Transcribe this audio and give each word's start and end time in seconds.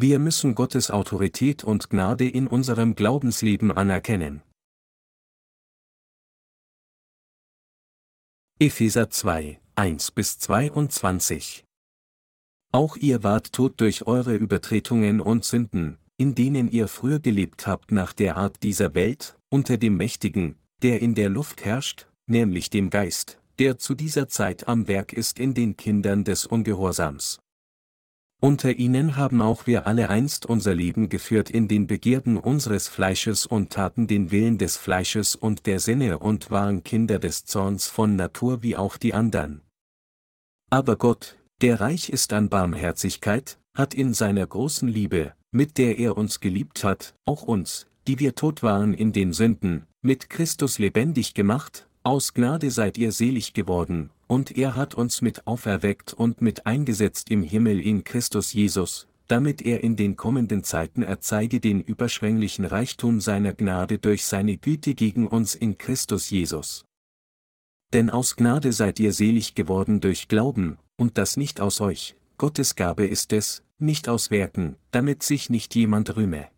wir 0.00 0.20
müssen 0.20 0.54
Gottes 0.54 0.92
Autorität 0.92 1.64
und 1.64 1.90
Gnade 1.90 2.28
in 2.28 2.46
unserem 2.46 2.94
Glaubensleben 2.94 3.72
anerkennen. 3.72 4.42
Epheser 8.60 9.10
2, 9.10 9.60
1 9.74 10.10
bis 10.12 10.38
22 10.38 11.64
Auch 12.70 12.96
ihr 12.96 13.24
wart 13.24 13.52
tot 13.52 13.80
durch 13.80 14.06
eure 14.06 14.36
Übertretungen 14.36 15.20
und 15.20 15.44
Sünden, 15.44 15.98
in 16.16 16.36
denen 16.36 16.70
ihr 16.70 16.86
früher 16.86 17.18
gelebt 17.18 17.66
habt 17.66 17.90
nach 17.90 18.12
der 18.12 18.36
Art 18.36 18.62
dieser 18.62 18.94
Welt, 18.94 19.36
unter 19.48 19.78
dem 19.78 19.96
Mächtigen, 19.96 20.54
der 20.82 21.02
in 21.02 21.16
der 21.16 21.28
Luft 21.28 21.64
herrscht, 21.64 22.06
nämlich 22.26 22.70
dem 22.70 22.90
Geist, 22.90 23.40
der 23.58 23.78
zu 23.78 23.96
dieser 23.96 24.28
Zeit 24.28 24.68
am 24.68 24.86
Werk 24.86 25.12
ist 25.12 25.40
in 25.40 25.54
den 25.54 25.76
Kindern 25.76 26.22
des 26.22 26.46
Ungehorsams. 26.46 27.40
Unter 28.40 28.72
ihnen 28.72 29.16
haben 29.16 29.42
auch 29.42 29.66
wir 29.66 29.88
alle 29.88 30.10
einst 30.10 30.46
unser 30.46 30.72
Leben 30.72 31.08
geführt 31.08 31.50
in 31.50 31.66
den 31.66 31.88
Begierden 31.88 32.36
unseres 32.36 32.86
Fleisches 32.86 33.46
und 33.46 33.70
taten 33.70 34.06
den 34.06 34.30
Willen 34.30 34.58
des 34.58 34.76
Fleisches 34.76 35.34
und 35.34 35.66
der 35.66 35.80
Sinne 35.80 36.20
und 36.20 36.52
waren 36.52 36.84
Kinder 36.84 37.18
des 37.18 37.46
Zorns 37.46 37.88
von 37.88 38.14
Natur 38.14 38.62
wie 38.62 38.76
auch 38.76 38.96
die 38.96 39.12
andern. 39.12 39.62
Aber 40.70 40.94
Gott, 40.94 41.36
der 41.62 41.80
reich 41.80 42.10
ist 42.10 42.32
an 42.32 42.48
Barmherzigkeit, 42.48 43.58
hat 43.74 43.92
in 43.92 44.14
seiner 44.14 44.46
großen 44.46 44.88
Liebe, 44.88 45.32
mit 45.50 45.76
der 45.76 45.98
er 45.98 46.16
uns 46.16 46.38
geliebt 46.38 46.84
hat, 46.84 47.14
auch 47.24 47.42
uns, 47.42 47.88
die 48.06 48.20
wir 48.20 48.36
tot 48.36 48.62
waren 48.62 48.94
in 48.94 49.12
den 49.12 49.32
Sünden, 49.32 49.86
mit 50.00 50.30
Christus 50.30 50.78
lebendig 50.78 51.34
gemacht, 51.34 51.88
aus 52.04 52.34
Gnade 52.34 52.70
seid 52.70 52.98
ihr 52.98 53.10
selig 53.10 53.52
geworden, 53.52 54.10
und 54.28 54.56
er 54.56 54.76
hat 54.76 54.94
uns 54.94 55.22
mit 55.22 55.46
auferweckt 55.46 56.12
und 56.12 56.40
mit 56.40 56.66
eingesetzt 56.66 57.30
im 57.30 57.42
Himmel 57.42 57.80
in 57.80 58.04
Christus 58.04 58.52
Jesus, 58.52 59.08
damit 59.26 59.62
er 59.62 59.82
in 59.82 59.96
den 59.96 60.16
kommenden 60.16 60.62
Zeiten 60.62 61.02
erzeige 61.02 61.60
den 61.60 61.80
überschwänglichen 61.80 62.64
Reichtum 62.64 63.20
seiner 63.20 63.54
Gnade 63.54 63.98
durch 63.98 64.24
seine 64.26 64.58
Güte 64.58 64.94
gegen 64.94 65.26
uns 65.26 65.54
in 65.54 65.78
Christus 65.78 66.30
Jesus. 66.30 66.84
Denn 67.92 68.10
aus 68.10 68.36
Gnade 68.36 68.72
seid 68.72 69.00
ihr 69.00 69.14
selig 69.14 69.54
geworden 69.54 70.00
durch 70.00 70.28
Glauben, 70.28 70.78
und 70.96 71.16
das 71.16 71.38
nicht 71.38 71.60
aus 71.60 71.80
euch, 71.80 72.14
Gottes 72.36 72.76
Gabe 72.76 73.06
ist 73.06 73.32
es, 73.32 73.62
nicht 73.78 74.08
aus 74.08 74.30
Werken, 74.30 74.76
damit 74.90 75.22
sich 75.22 75.48
nicht 75.48 75.74
jemand 75.74 76.16
rühme. 76.16 76.48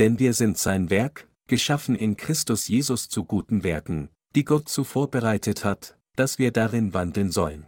Denn 0.00 0.18
wir 0.18 0.34
sind 0.34 0.58
sein 0.58 0.90
Werk, 0.90 1.28
geschaffen 1.46 1.94
in 1.94 2.16
Christus 2.16 2.66
Jesus 2.66 3.08
zu 3.08 3.24
guten 3.24 3.62
Werken, 3.62 4.08
die 4.34 4.44
Gott 4.44 4.68
zuvor 4.68 5.10
bereitet 5.10 5.64
hat, 5.64 5.95
dass 6.16 6.38
wir 6.38 6.50
darin 6.50 6.94
wandeln 6.94 7.30
sollen. 7.30 7.66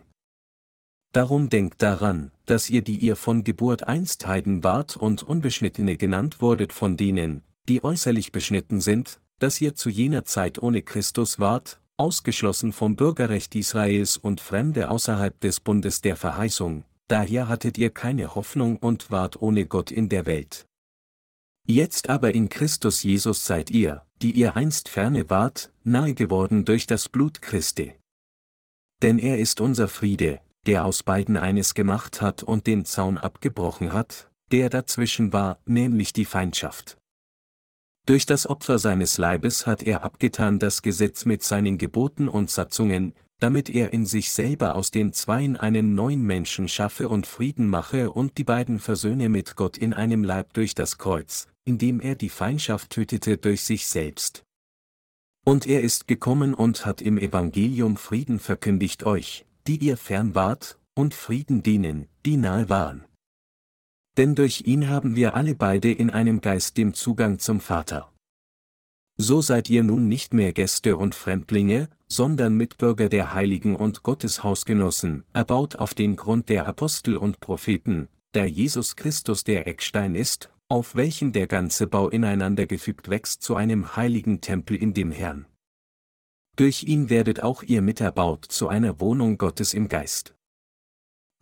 Darum 1.13 1.49
denkt 1.49 1.83
daran, 1.83 2.33
dass 2.47 2.69
ihr, 2.69 2.83
die 2.83 2.97
ihr 2.97 3.17
von 3.17 3.45
Geburt 3.45 3.85
einst 3.85 4.27
Heiden 4.27 4.63
wart 4.63 4.97
und 4.97 5.23
Unbeschnittene 5.23 5.97
genannt 5.97 6.43
wurdet 6.43 6.73
von 6.73 6.97
denen, 6.97 7.43
die 7.69 7.83
äußerlich 7.83 8.33
beschnitten 8.33 8.81
sind, 8.81 9.21
dass 9.39 9.61
ihr 9.61 9.75
zu 9.75 9.89
jener 9.89 10.25
Zeit 10.25 10.63
ohne 10.63 10.83
Christus 10.83 11.39
wart, 11.39 11.81
ausgeschlossen 11.97 12.73
vom 12.73 12.97
Bürgerrecht 12.97 13.55
Israels 13.55 14.17
und 14.17 14.41
Fremde 14.41 14.91
außerhalb 14.91 15.39
des 15.41 15.61
Bundes 15.61 16.01
der 16.01 16.17
Verheißung, 16.17 16.85
daher 17.09 17.49
hattet 17.49 17.79
ihr 17.79 17.91
keine 17.91 18.35
Hoffnung 18.35 18.77
und 18.77 19.11
wart 19.11 19.41
ohne 19.41 19.67
Gott 19.67 19.91
in 19.91 20.09
der 20.09 20.27
Welt. 20.27 20.67
Jetzt 21.67 22.09
aber 22.09 22.35
in 22.35 22.49
Christus 22.49 23.03
Jesus 23.03 23.45
seid 23.45 23.71
ihr, 23.71 24.03
die 24.23 24.33
ihr 24.33 24.57
einst 24.57 24.89
ferne 24.89 25.29
wart, 25.29 25.71
nahe 25.85 26.15
geworden 26.15 26.65
durch 26.65 26.87
das 26.87 27.09
Blut 27.09 27.43
Christi. 27.43 27.98
Denn 29.03 29.19
er 29.19 29.39
ist 29.39 29.61
unser 29.61 29.89
Friede, 29.89 30.41
der 30.67 30.85
aus 30.85 31.03
beiden 31.03 31.37
eines 31.37 31.75
gemacht 31.75 32.21
hat 32.21 32.43
und 32.43 32.67
den 32.67 32.85
Zaun 32.85 33.19
abgebrochen 33.19 33.93
hat, 33.93 34.31
der 34.51 34.71
dazwischen 34.71 35.33
war, 35.33 35.59
nämlich 35.67 36.13
die 36.13 36.25
Feindschaft. 36.25 36.99
Durch 38.07 38.25
das 38.25 38.49
Opfer 38.49 38.79
seines 38.79 39.19
Leibes 39.19 39.67
hat 39.67 39.83
er 39.83 40.03
abgetan 40.03 40.59
das 40.59 40.83
Gesetz 40.83 41.27
mit 41.27 41.43
seinen 41.43 41.77
Geboten 41.77 42.27
und 42.29 42.51
Satzungen, 42.51 43.13
damit 43.39 43.71
er 43.71 43.93
in 43.93 44.05
sich 44.05 44.33
selber 44.33 44.75
aus 44.75 44.91
den 44.91 45.13
Zweien 45.13 45.57
einen 45.57 45.95
neuen 45.95 46.23
Menschen 46.23 46.69
schaffe 46.69 47.09
und 47.09 47.27
Frieden 47.27 47.69
mache 47.69 48.11
und 48.11 48.39
die 48.39 48.45
beiden 48.45 48.81
versöhne 48.81 49.29
mit 49.29 49.57
Gott 49.57 49.79
in 49.79 49.93
einem 49.93 50.25
Leib 50.25 50.55
durch 50.55 50.75
das 50.75 50.99
Kreuz, 50.99 51.47
indem 51.65 52.01
er 52.01 52.15
die 52.15 52.31
Feindschaft 52.31 52.91
tötete 52.91 53.37
durch 53.37 53.63
sich 53.63 53.87
selbst. 53.87 54.45
Und 55.49 55.67
er 55.67 55.81
ist 55.81 56.07
gekommen 56.09 56.53
und 56.53 56.85
hat 56.85 57.01
im 57.01 57.17
Evangelium 57.17 57.97
Frieden 57.97 58.39
verkündigt 58.39 59.05
euch, 59.05 59.47
die 59.67 59.79
ihr 59.79 59.97
fern 59.97 60.35
wart, 60.35 60.79
und 60.95 61.15
Frieden 61.15 61.63
denen, 61.63 62.07
die 62.27 62.37
nahe 62.37 62.69
waren. 62.69 63.07
Denn 64.19 64.35
durch 64.35 64.65
ihn 64.67 64.91
haben 64.91 65.17
wir 65.17 65.35
alle 65.35 65.55
beide 65.55 65.91
in 65.91 66.11
einem 66.11 66.43
Geist 66.43 66.77
dem 66.77 66.93
Zugang 66.93 67.39
zum 67.39 67.61
Vater. 67.61 68.13
So 69.17 69.41
seid 69.41 69.71
ihr 69.71 69.83
nun 69.85 70.07
nicht 70.07 70.35
mehr 70.35 70.53
Gäste 70.53 70.99
und 70.99 71.15
Fremdlinge, 71.15 71.89
sondern 72.09 72.55
Mitbürger 72.55 73.09
der 73.09 73.33
Heiligen 73.33 73.75
und 73.75 74.03
Gottes 74.03 74.45
Hausgenossen, 74.45 75.25
erbaut 75.33 75.77
auf 75.77 75.95
den 75.95 76.17
Grund 76.17 76.51
der 76.51 76.67
Apostel 76.67 77.17
und 77.17 77.41
Propheten, 77.41 78.09
da 78.33 78.45
Jesus 78.45 78.97
Christus 78.97 79.45
der 79.45 79.67
Eckstein 79.67 80.15
ist, 80.15 80.51
auf 80.71 80.95
welchen 80.95 81.33
der 81.33 81.47
ganze 81.47 81.87
Bau 81.87 82.11
ineinander 82.11 82.67
gefügt 82.67 83.09
wächst 83.09 83.43
zu 83.43 83.57
einem 83.57 83.97
heiligen 83.97 84.43
Tempel 84.43 84.77
in 84.77 84.93
dem 84.93 85.11
Herrn. 85.11 85.47
Durch 86.57 86.83
ihn 86.83 87.09
werdet 87.09 87.43
auch 87.43 87.63
ihr 87.63 87.81
miterbaut 87.81 88.45
zu 88.45 88.69
einer 88.69 89.01
Wohnung 89.01 89.39
Gottes 89.39 89.73
im 89.73 89.89
Geist. 89.89 90.35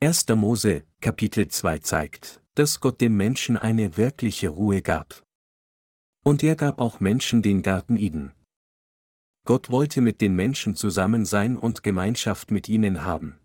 1. 0.01 0.29
Mose, 0.29 0.85
Kapitel 1.01 1.49
2 1.49 1.79
zeigt, 1.79 2.43
dass 2.55 2.81
Gott 2.81 3.01
dem 3.01 3.17
Menschen 3.17 3.57
eine 3.57 3.97
wirkliche 3.97 4.51
Ruhe 4.51 4.83
gab. 4.83 5.25
Und 6.23 6.43
er 6.43 6.55
gab 6.55 6.81
auch 6.81 7.01
Menschen 7.01 7.43
den 7.43 7.63
Garten 7.63 7.97
Eden. 7.97 8.33
Gott 9.45 9.71
wollte 9.71 10.01
mit 10.01 10.21
den 10.21 10.35
Menschen 10.35 10.75
zusammen 10.75 11.25
sein 11.25 11.57
und 11.57 11.83
Gemeinschaft 11.83 12.51
mit 12.51 12.69
ihnen 12.69 13.05
haben. 13.05 13.39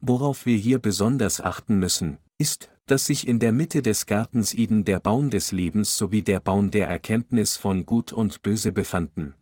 Worauf 0.00 0.46
wir 0.46 0.56
hier 0.56 0.78
besonders 0.78 1.40
achten 1.40 1.78
müssen, 1.78 2.18
ist, 2.38 2.70
dass 2.86 3.06
sich 3.06 3.26
in 3.26 3.38
der 3.38 3.52
Mitte 3.52 3.82
des 3.82 4.06
Gartens 4.06 4.54
Eden 4.54 4.84
der 4.84 5.00
Baum 5.00 5.30
des 5.30 5.52
Lebens 5.52 5.96
sowie 5.96 6.22
der 6.22 6.40
Baum 6.40 6.70
der 6.70 6.88
Erkenntnis 6.88 7.56
von 7.56 7.86
Gut 7.86 8.12
und 8.12 8.42
Böse 8.42 8.72
befanden. 8.72 9.34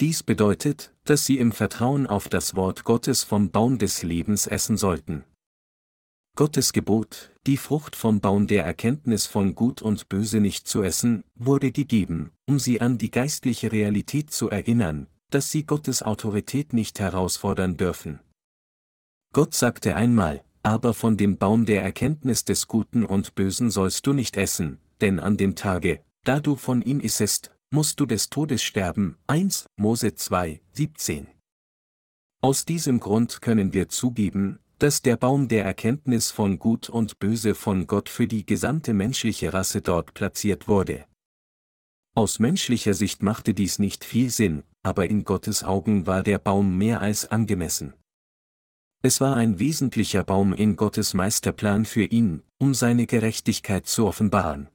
Dies 0.00 0.22
bedeutet, 0.22 0.94
dass 1.04 1.24
sie 1.24 1.38
im 1.38 1.52
Vertrauen 1.52 2.06
auf 2.06 2.28
das 2.28 2.54
Wort 2.54 2.84
Gottes 2.84 3.24
vom 3.24 3.50
Baum 3.50 3.78
des 3.78 4.02
Lebens 4.02 4.46
essen 4.46 4.76
sollten. 4.76 5.24
Gottes 6.36 6.74
Gebot, 6.74 7.32
die 7.46 7.56
Frucht 7.56 7.96
vom 7.96 8.20
Baum 8.20 8.46
der 8.46 8.66
Erkenntnis 8.66 9.24
von 9.24 9.54
Gut 9.54 9.80
und 9.80 10.10
Böse 10.10 10.38
nicht 10.38 10.68
zu 10.68 10.82
essen, 10.82 11.24
wurde 11.34 11.72
gegeben, 11.72 12.32
um 12.46 12.58
sie 12.58 12.82
an 12.82 12.98
die 12.98 13.10
geistliche 13.10 13.72
Realität 13.72 14.30
zu 14.30 14.50
erinnern, 14.50 15.06
dass 15.30 15.50
sie 15.50 15.64
Gottes 15.64 16.02
Autorität 16.02 16.74
nicht 16.74 17.00
herausfordern 17.00 17.78
dürfen. 17.78 18.20
Gott 19.32 19.54
sagte 19.54 19.96
einmal, 19.96 20.44
aber 20.66 20.94
von 20.94 21.16
dem 21.16 21.38
Baum 21.38 21.64
der 21.64 21.80
Erkenntnis 21.82 22.44
des 22.44 22.66
Guten 22.66 23.06
und 23.06 23.36
Bösen 23.36 23.70
sollst 23.70 24.04
du 24.04 24.12
nicht 24.12 24.36
essen, 24.36 24.80
denn 25.00 25.20
an 25.20 25.36
dem 25.36 25.54
Tage, 25.54 26.00
da 26.24 26.40
du 26.40 26.56
von 26.56 26.82
ihm 26.82 26.98
issest, 26.98 27.52
musst 27.70 28.00
du 28.00 28.06
des 28.06 28.30
Todes 28.30 28.64
sterben. 28.64 29.16
1 29.28 29.66
Mose 29.76 30.16
2, 30.16 30.60
17. 30.72 31.28
Aus 32.42 32.64
diesem 32.64 32.98
Grund 32.98 33.42
können 33.42 33.74
wir 33.74 33.88
zugeben, 33.88 34.58
dass 34.80 35.02
der 35.02 35.16
Baum 35.16 35.46
der 35.46 35.64
Erkenntnis 35.64 36.32
von 36.32 36.58
Gut 36.58 36.88
und 36.88 37.20
Böse 37.20 37.54
von 37.54 37.86
Gott 37.86 38.08
für 38.08 38.26
die 38.26 38.44
gesamte 38.44 38.92
menschliche 38.92 39.52
Rasse 39.52 39.82
dort 39.82 40.14
platziert 40.14 40.66
wurde. 40.66 41.06
Aus 42.16 42.40
menschlicher 42.40 42.94
Sicht 42.94 43.22
machte 43.22 43.54
dies 43.54 43.78
nicht 43.78 44.04
viel 44.04 44.30
Sinn, 44.30 44.64
aber 44.82 45.08
in 45.08 45.22
Gottes 45.22 45.62
Augen 45.62 46.08
war 46.08 46.24
der 46.24 46.40
Baum 46.40 46.76
mehr 46.76 47.00
als 47.00 47.30
angemessen. 47.30 47.94
Es 49.06 49.20
war 49.20 49.36
ein 49.36 49.60
wesentlicher 49.60 50.24
Baum 50.24 50.52
in 50.52 50.74
Gottes 50.74 51.14
Meisterplan 51.14 51.84
für 51.84 52.02
ihn, 52.02 52.42
um 52.58 52.74
seine 52.74 53.06
Gerechtigkeit 53.06 53.86
zu 53.86 54.04
offenbaren. 54.04 54.66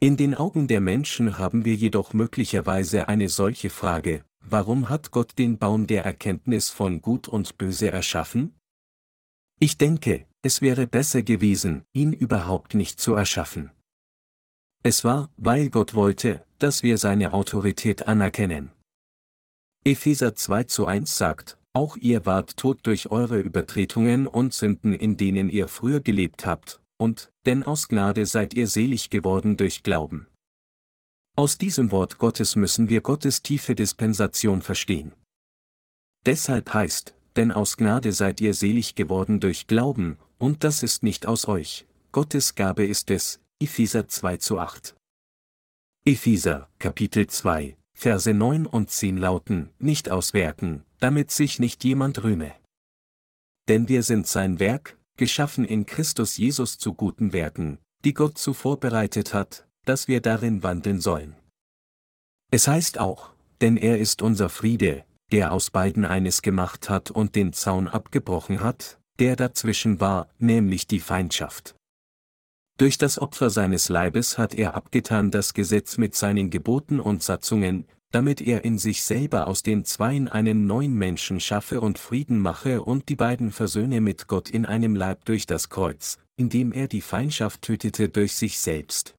In 0.00 0.16
den 0.16 0.34
Augen 0.34 0.68
der 0.68 0.80
Menschen 0.80 1.36
haben 1.36 1.66
wir 1.66 1.74
jedoch 1.74 2.14
möglicherweise 2.14 3.08
eine 3.08 3.28
solche 3.28 3.68
Frage, 3.68 4.24
warum 4.40 4.88
hat 4.88 5.10
Gott 5.10 5.36
den 5.36 5.58
Baum 5.58 5.86
der 5.86 6.02
Erkenntnis 6.02 6.70
von 6.70 7.02
Gut 7.02 7.28
und 7.28 7.58
Böse 7.58 7.90
erschaffen? 7.90 8.54
Ich 9.58 9.76
denke, 9.76 10.26
es 10.40 10.62
wäre 10.62 10.86
besser 10.86 11.22
gewesen, 11.22 11.84
ihn 11.92 12.14
überhaupt 12.14 12.72
nicht 12.72 13.02
zu 13.02 13.12
erschaffen. 13.12 13.70
Es 14.82 15.04
war, 15.04 15.28
weil 15.36 15.68
Gott 15.68 15.92
wollte, 15.92 16.42
dass 16.58 16.82
wir 16.82 16.96
seine 16.96 17.34
Autorität 17.34 18.08
anerkennen. 18.08 18.72
Epheser 19.84 20.34
2 20.34 20.64
zu 20.64 20.86
1 20.86 21.18
sagt, 21.18 21.58
auch 21.72 21.96
ihr 21.96 22.26
wart 22.26 22.56
tot 22.56 22.80
durch 22.82 23.10
eure 23.10 23.40
Übertretungen 23.40 24.26
und 24.26 24.54
Sünden, 24.54 24.92
in 24.92 25.16
denen 25.16 25.48
ihr 25.48 25.68
früher 25.68 26.00
gelebt 26.00 26.46
habt, 26.46 26.80
und, 26.98 27.32
denn 27.46 27.62
aus 27.62 27.88
Gnade 27.88 28.26
seid 28.26 28.54
ihr 28.54 28.66
selig 28.66 29.10
geworden 29.10 29.56
durch 29.56 29.82
Glauben. 29.82 30.26
Aus 31.36 31.58
diesem 31.58 31.90
Wort 31.90 32.18
Gottes 32.18 32.56
müssen 32.56 32.88
wir 32.88 33.00
Gottes 33.00 33.42
tiefe 33.42 33.74
Dispensation 33.74 34.62
verstehen. 34.62 35.12
Deshalb 36.26 36.74
heißt, 36.74 37.14
denn 37.36 37.52
aus 37.52 37.76
Gnade 37.76 38.12
seid 38.12 38.40
ihr 38.40 38.52
selig 38.52 38.94
geworden 38.94 39.40
durch 39.40 39.66
Glauben, 39.66 40.18
und 40.38 40.64
das 40.64 40.82
ist 40.82 41.02
nicht 41.02 41.26
aus 41.26 41.46
euch, 41.48 41.86
Gottes 42.12 42.54
Gabe 42.54 42.84
ist 42.84 43.10
es, 43.10 43.40
Epheser 43.60 44.08
2 44.08 44.36
zu 44.38 44.58
8. 44.58 44.96
Epheser, 46.04 46.68
Kapitel 46.78 47.26
2, 47.26 47.76
Verse 48.00 48.32
9 48.32 48.64
und 48.64 48.88
10 48.88 49.18
lauten, 49.18 49.68
nicht 49.78 50.10
aus 50.10 50.32
Werken, 50.32 50.84
damit 51.00 51.30
sich 51.30 51.58
nicht 51.58 51.84
jemand 51.84 52.24
rühme. 52.24 52.54
Denn 53.68 53.90
wir 53.90 54.02
sind 54.02 54.26
sein 54.26 54.58
Werk, 54.58 54.96
geschaffen 55.18 55.66
in 55.66 55.84
Christus 55.84 56.38
Jesus 56.38 56.78
zu 56.78 56.94
guten 56.94 57.34
Werken, 57.34 57.76
die 58.06 58.14
Gott 58.14 58.38
zuvor 58.38 58.80
bereitet 58.80 59.34
hat, 59.34 59.66
dass 59.84 60.08
wir 60.08 60.22
darin 60.22 60.62
wandeln 60.62 60.98
sollen. 60.98 61.36
Es 62.50 62.66
heißt 62.66 62.98
auch, 62.98 63.34
denn 63.60 63.76
er 63.76 63.98
ist 63.98 64.22
unser 64.22 64.48
Friede, 64.48 65.04
der 65.30 65.52
aus 65.52 65.70
beiden 65.70 66.06
eines 66.06 66.40
gemacht 66.40 66.88
hat 66.88 67.10
und 67.10 67.36
den 67.36 67.52
Zaun 67.52 67.86
abgebrochen 67.86 68.60
hat, 68.60 68.98
der 69.18 69.36
dazwischen 69.36 70.00
war, 70.00 70.30
nämlich 70.38 70.86
die 70.86 71.00
Feindschaft. 71.00 71.74
Durch 72.80 72.96
das 72.96 73.18
Opfer 73.18 73.50
seines 73.50 73.90
Leibes 73.90 74.38
hat 74.38 74.54
er 74.54 74.74
abgetan 74.74 75.30
das 75.30 75.52
Gesetz 75.52 75.98
mit 75.98 76.14
seinen 76.14 76.48
Geboten 76.48 76.98
und 76.98 77.22
Satzungen, 77.22 77.84
damit 78.10 78.40
er 78.40 78.64
in 78.64 78.78
sich 78.78 79.02
selber 79.02 79.48
aus 79.48 79.62
den 79.62 79.84
Zweien 79.84 80.28
einen 80.28 80.66
neuen 80.66 80.94
Menschen 80.94 81.40
schaffe 81.40 81.82
und 81.82 81.98
Frieden 81.98 82.38
mache 82.38 82.80
und 82.80 83.10
die 83.10 83.16
beiden 83.16 83.52
versöhne 83.52 84.00
mit 84.00 84.28
Gott 84.28 84.48
in 84.48 84.64
einem 84.64 84.96
Leib 84.96 85.26
durch 85.26 85.44
das 85.44 85.68
Kreuz, 85.68 86.16
indem 86.36 86.72
er 86.72 86.88
die 86.88 87.02
Feindschaft 87.02 87.60
tötete 87.60 88.08
durch 88.08 88.32
sich 88.32 88.58
selbst. 88.58 89.14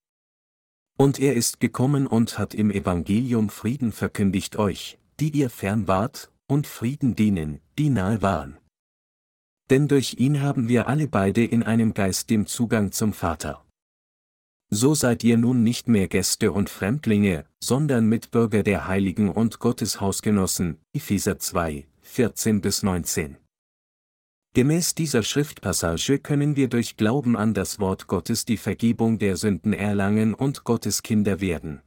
Und 0.98 1.20
er 1.20 1.36
ist 1.36 1.60
gekommen 1.60 2.08
und 2.08 2.40
hat 2.40 2.56
im 2.56 2.72
Evangelium 2.72 3.50
Frieden 3.50 3.92
verkündigt 3.92 4.56
euch, 4.56 4.98
die 5.20 5.30
ihr 5.38 5.52
fern 5.52 5.88
wart, 5.88 6.32
und 6.48 6.66
Frieden 6.66 7.16
denen, 7.16 7.62
die 7.78 7.92
nahe 7.92 8.24
waren. 8.24 8.58
Denn 9.70 9.88
durch 9.88 10.16
ihn 10.18 10.42
haben 10.42 10.68
wir 10.68 10.88
alle 10.88 11.08
beide 11.08 11.44
in 11.44 11.64
einem 11.64 11.94
Geist 11.94 12.30
dem 12.30 12.48
Zugang 12.48 12.92
zum 12.92 13.14
Vater. 13.14 13.64
So 14.70 14.96
seid 14.96 15.24
ihr 15.24 15.38
nun 15.38 15.64
nicht 15.64 15.90
mehr 15.90 16.08
Gäste 16.08 16.54
und 16.54 16.70
Fremdlinge, 16.70 17.46
sondern 17.62 18.08
Mitbürger 18.08 18.64
der 18.64 18.88
Heiligen 18.88 19.30
und 19.30 19.60
Gottes 19.60 20.00
Hausgenossen, 20.00 20.78
Epheser 20.94 21.40
2, 21.40 21.88
14 22.02 22.62
bis 22.62 22.82
19. 22.82 23.36
Gemäß 24.54 24.96
dieser 24.96 25.24
Schriftpassage 25.24 26.20
können 26.20 26.56
wir 26.58 26.68
durch 26.68 26.98
Glauben 26.98 27.38
an 27.38 27.54
das 27.54 27.80
Wort 27.80 28.08
Gottes 28.08 28.44
die 28.44 28.58
Vergebung 28.58 29.18
der 29.18 29.38
Sünden 29.38 29.72
erlangen 29.72 30.34
und 30.34 30.66
Gottes 30.66 31.04
Kinder 31.04 31.40
werden. 31.40 31.82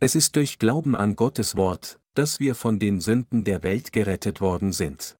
Es 0.00 0.14
ist 0.14 0.36
durch 0.36 0.58
Glauben 0.58 0.94
an 0.94 1.16
Gottes 1.16 1.56
Wort, 1.56 2.00
dass 2.14 2.38
wir 2.38 2.54
von 2.54 2.78
den 2.78 3.00
Sünden 3.00 3.44
der 3.44 3.62
Welt 3.62 3.92
gerettet 3.92 4.40
worden 4.40 4.72
sind. 4.72 5.16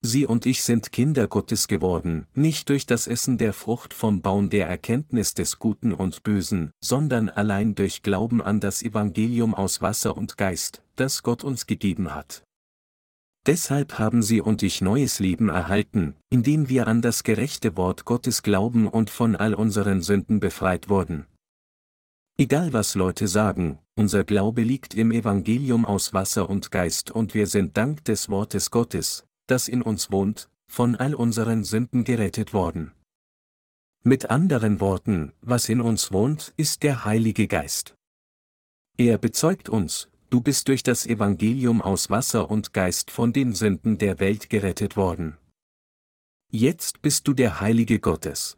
Sie 0.00 0.26
und 0.26 0.46
ich 0.46 0.62
sind 0.62 0.92
Kinder 0.92 1.26
Gottes 1.26 1.66
geworden, 1.66 2.26
nicht 2.32 2.68
durch 2.68 2.86
das 2.86 3.08
Essen 3.08 3.36
der 3.36 3.52
Frucht 3.52 3.92
vom 3.92 4.22
Baum 4.22 4.48
der 4.48 4.68
Erkenntnis 4.68 5.34
des 5.34 5.58
Guten 5.58 5.92
und 5.92 6.22
Bösen, 6.22 6.70
sondern 6.80 7.28
allein 7.28 7.74
durch 7.74 8.02
Glauben 8.02 8.40
an 8.40 8.60
das 8.60 8.82
Evangelium 8.82 9.54
aus 9.54 9.82
Wasser 9.82 10.16
und 10.16 10.36
Geist, 10.36 10.82
das 10.94 11.24
Gott 11.24 11.42
uns 11.42 11.66
gegeben 11.66 12.14
hat. 12.14 12.44
Deshalb 13.46 13.98
haben 13.98 14.22
sie 14.22 14.40
und 14.40 14.62
ich 14.62 14.82
neues 14.82 15.18
Leben 15.18 15.48
erhalten, 15.48 16.14
indem 16.30 16.68
wir 16.68 16.86
an 16.86 17.02
das 17.02 17.24
gerechte 17.24 17.76
Wort 17.76 18.04
Gottes 18.04 18.42
glauben 18.42 18.86
und 18.86 19.10
von 19.10 19.34
all 19.34 19.54
unseren 19.54 20.02
Sünden 20.02 20.38
befreit 20.38 20.88
wurden. 20.88 21.26
Egal 22.36 22.72
was 22.72 22.94
Leute 22.94 23.26
sagen, 23.26 23.80
unser 23.96 24.22
Glaube 24.22 24.62
liegt 24.62 24.94
im 24.94 25.10
Evangelium 25.10 25.84
aus 25.84 26.12
Wasser 26.12 26.48
und 26.48 26.70
Geist 26.70 27.10
und 27.10 27.34
wir 27.34 27.48
sind 27.48 27.76
dank 27.76 28.04
des 28.04 28.28
Wortes 28.28 28.70
Gottes, 28.70 29.24
das 29.48 29.68
in 29.68 29.82
uns 29.82 30.12
wohnt, 30.12 30.48
von 30.70 30.94
all 30.94 31.14
unseren 31.14 31.64
Sünden 31.64 32.04
gerettet 32.04 32.52
worden. 32.52 32.92
Mit 34.04 34.30
anderen 34.30 34.80
Worten, 34.80 35.32
was 35.40 35.68
in 35.68 35.80
uns 35.80 36.12
wohnt, 36.12 36.54
ist 36.56 36.82
der 36.82 37.04
Heilige 37.04 37.48
Geist. 37.48 37.94
Er 38.96 39.18
bezeugt 39.18 39.68
uns, 39.68 40.08
du 40.30 40.40
bist 40.40 40.68
durch 40.68 40.82
das 40.82 41.06
Evangelium 41.06 41.82
aus 41.82 42.10
Wasser 42.10 42.50
und 42.50 42.72
Geist 42.72 43.10
von 43.10 43.32
den 43.32 43.54
Sünden 43.54 43.98
der 43.98 44.20
Welt 44.20 44.50
gerettet 44.50 44.96
worden. 44.96 45.36
Jetzt 46.50 47.02
bist 47.02 47.26
du 47.28 47.34
der 47.34 47.60
Heilige 47.60 47.98
Gottes. 47.98 48.56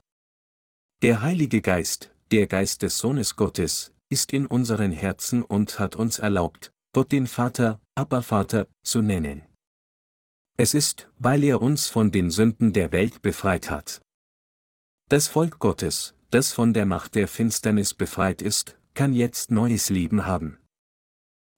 Der 1.03 1.23
Heilige 1.23 1.63
Geist, 1.63 2.15
der 2.31 2.47
Geist 2.47 2.83
des 2.83 2.99
Sohnes 2.99 3.37
Gottes, 3.37 3.93
ist 4.09 4.33
in 4.33 4.47
unseren 4.47 4.93
Herzen 4.93 5.43
und 5.43 5.79
hat 5.79 5.97
uns 5.97 6.19
erlaubt, 6.19 6.73
Gott 6.93 7.13
den 7.13 7.27
Vater, 7.27 7.81
Abba 7.95 8.23
Vater, 8.23 8.67
zu 8.83 9.01
nennen. 9.01 9.43
Es 10.63 10.75
ist, 10.75 11.09
weil 11.19 11.43
er 11.43 11.63
uns 11.63 11.87
von 11.87 12.11
den 12.11 12.31
Sünden 12.31 12.75
der 12.75 12.93
Welt 12.93 13.23
befreit 13.23 13.71
hat. 13.71 14.03
Das 15.09 15.27
Volk 15.27 15.59
Gottes, 15.59 16.15
das 16.29 16.53
von 16.53 16.75
der 16.75 16.85
Macht 16.85 17.15
der 17.15 17.29
Finsternis 17.29 17.95
befreit 17.95 18.43
ist, 18.43 18.79
kann 18.93 19.15
jetzt 19.15 19.51
neues 19.51 19.89
Leben 19.89 20.27
haben. 20.27 20.59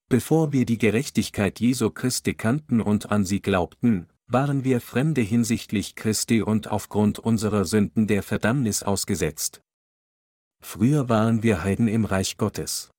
Bevor 0.09 0.53
wir 0.53 0.67
die 0.67 0.79
Gerechtigkeit 0.79 1.59
Jesu 1.59 1.91
Christi 1.91 2.35
kannten 2.35 2.81
und 2.81 3.11
an 3.11 3.25
sie 3.25 3.43
glaubten, 3.43 4.07
waren 4.29 4.63
wir 4.63 4.81
Fremde 4.81 5.21
hinsichtlich 5.21 5.97
Christi 5.97 6.41
und 6.41 6.69
aufgrund 6.69 7.19
unserer 7.19 7.65
Sünden 7.65 8.07
der 8.07 8.23
Verdammnis 8.23 8.85
ausgesetzt. 8.85 9.63
Früher 10.63 11.09
waren 11.09 11.43
wir 11.43 11.65
Heiden 11.65 11.89
im 11.89 12.05
Reich 12.05 12.37
Gottes. 12.37 12.93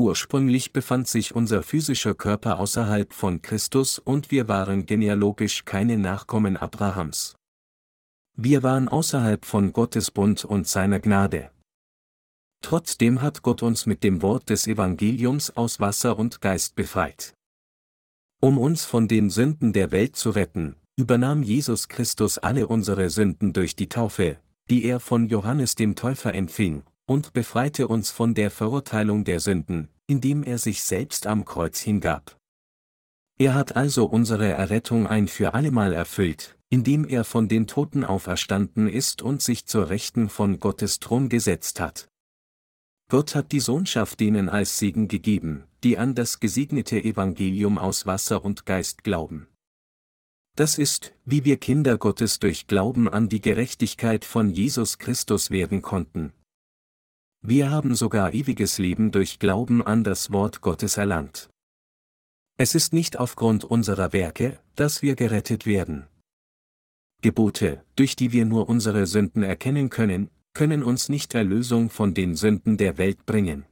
Ursprünglich 0.00 0.72
befand 0.72 1.08
sich 1.08 1.34
unser 1.34 1.64
physischer 1.64 2.14
Körper 2.14 2.60
außerhalb 2.60 3.12
von 3.12 3.42
Christus 3.42 3.98
und 3.98 4.30
wir 4.30 4.46
waren 4.46 4.86
genealogisch 4.86 5.64
keine 5.64 5.98
Nachkommen 5.98 6.56
Abrahams. 6.56 7.34
Wir 8.36 8.62
waren 8.62 8.86
außerhalb 8.86 9.44
von 9.44 9.72
Gottes 9.72 10.12
Bund 10.12 10.44
und 10.44 10.68
seiner 10.68 11.00
Gnade. 11.00 11.50
Trotzdem 12.62 13.22
hat 13.22 13.42
Gott 13.42 13.64
uns 13.64 13.86
mit 13.86 14.04
dem 14.04 14.22
Wort 14.22 14.50
des 14.50 14.68
Evangeliums 14.68 15.56
aus 15.56 15.80
Wasser 15.80 16.16
und 16.16 16.40
Geist 16.40 16.76
befreit. 16.76 17.34
Um 18.40 18.56
uns 18.56 18.84
von 18.84 19.08
den 19.08 19.30
Sünden 19.30 19.72
der 19.72 19.90
Welt 19.90 20.14
zu 20.14 20.30
retten, 20.30 20.76
übernahm 20.96 21.42
Jesus 21.42 21.88
Christus 21.88 22.38
alle 22.38 22.68
unsere 22.68 23.10
Sünden 23.10 23.52
durch 23.52 23.74
die 23.74 23.88
Taufe, 23.88 24.38
die 24.70 24.84
er 24.84 25.00
von 25.00 25.26
Johannes 25.26 25.74
dem 25.74 25.96
Täufer 25.96 26.34
empfing, 26.34 26.84
und 27.08 27.32
befreite 27.32 27.88
uns 27.88 28.10
von 28.10 28.34
der 28.34 28.50
Verurteilung 28.50 29.24
der 29.24 29.40
Sünden, 29.40 29.88
indem 30.06 30.42
er 30.42 30.58
sich 30.58 30.82
selbst 30.82 31.26
am 31.26 31.46
Kreuz 31.46 31.80
hingab. 31.80 32.36
Er 33.38 33.54
hat 33.54 33.76
also 33.76 34.04
unsere 34.04 34.48
Errettung 34.48 35.06
ein 35.06 35.26
für 35.26 35.54
allemal 35.54 35.94
erfüllt, 35.94 36.58
indem 36.68 37.06
er 37.06 37.24
von 37.24 37.48
den 37.48 37.66
Toten 37.66 38.04
auferstanden 38.04 38.88
ist 38.88 39.22
und 39.22 39.40
sich 39.40 39.64
zur 39.64 39.88
Rechten 39.88 40.28
von 40.28 40.60
Gottes 40.60 40.98
Thron 40.98 41.30
gesetzt 41.30 41.80
hat. 41.80 42.08
Gott 43.10 43.34
hat 43.34 43.52
die 43.52 43.60
Sohnschaft 43.60 44.20
denen 44.20 44.50
als 44.50 44.76
Segen 44.76 45.08
gegeben, 45.08 45.64
die 45.82 45.96
an 45.96 46.14
das 46.14 46.40
gesegnete 46.40 47.02
Evangelium 47.02 47.78
aus 47.78 48.04
Wasser 48.04 48.44
und 48.44 48.66
Geist 48.66 49.02
glauben. 49.02 49.48
Das 50.56 50.76
ist, 50.76 51.14
wie 51.24 51.44
wir 51.44 51.56
Kinder 51.56 51.96
Gottes 51.96 52.38
durch 52.38 52.66
Glauben 52.66 53.08
an 53.08 53.30
die 53.30 53.40
Gerechtigkeit 53.40 54.26
von 54.26 54.50
Jesus 54.50 54.98
Christus 54.98 55.50
werden 55.50 55.80
konnten. 55.80 56.34
Wir 57.50 57.70
haben 57.70 57.94
sogar 57.94 58.34
ewiges 58.34 58.76
Leben 58.76 59.10
durch 59.10 59.38
Glauben 59.38 59.80
an 59.80 60.04
das 60.04 60.30
Wort 60.32 60.60
Gottes 60.60 60.98
erlangt. 60.98 61.48
Es 62.58 62.74
ist 62.74 62.92
nicht 62.92 63.18
aufgrund 63.18 63.64
unserer 63.64 64.12
Werke, 64.12 64.60
dass 64.76 65.00
wir 65.00 65.16
gerettet 65.16 65.64
werden. 65.64 66.06
Gebote, 67.22 67.82
durch 67.96 68.16
die 68.16 68.32
wir 68.32 68.44
nur 68.44 68.68
unsere 68.68 69.06
Sünden 69.06 69.42
erkennen 69.42 69.88
können, 69.88 70.28
können 70.52 70.82
uns 70.82 71.08
nicht 71.08 71.34
Erlösung 71.34 71.88
von 71.88 72.12
den 72.12 72.36
Sünden 72.36 72.76
der 72.76 72.98
Welt 72.98 73.24
bringen. 73.24 73.64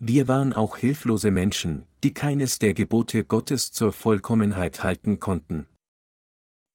Wir 0.00 0.28
waren 0.28 0.52
auch 0.52 0.76
hilflose 0.76 1.32
Menschen, 1.32 1.86
die 2.04 2.14
keines 2.14 2.60
der 2.60 2.72
Gebote 2.72 3.24
Gottes 3.24 3.72
zur 3.72 3.92
Vollkommenheit 3.92 4.84
halten 4.84 5.18
konnten. 5.18 5.66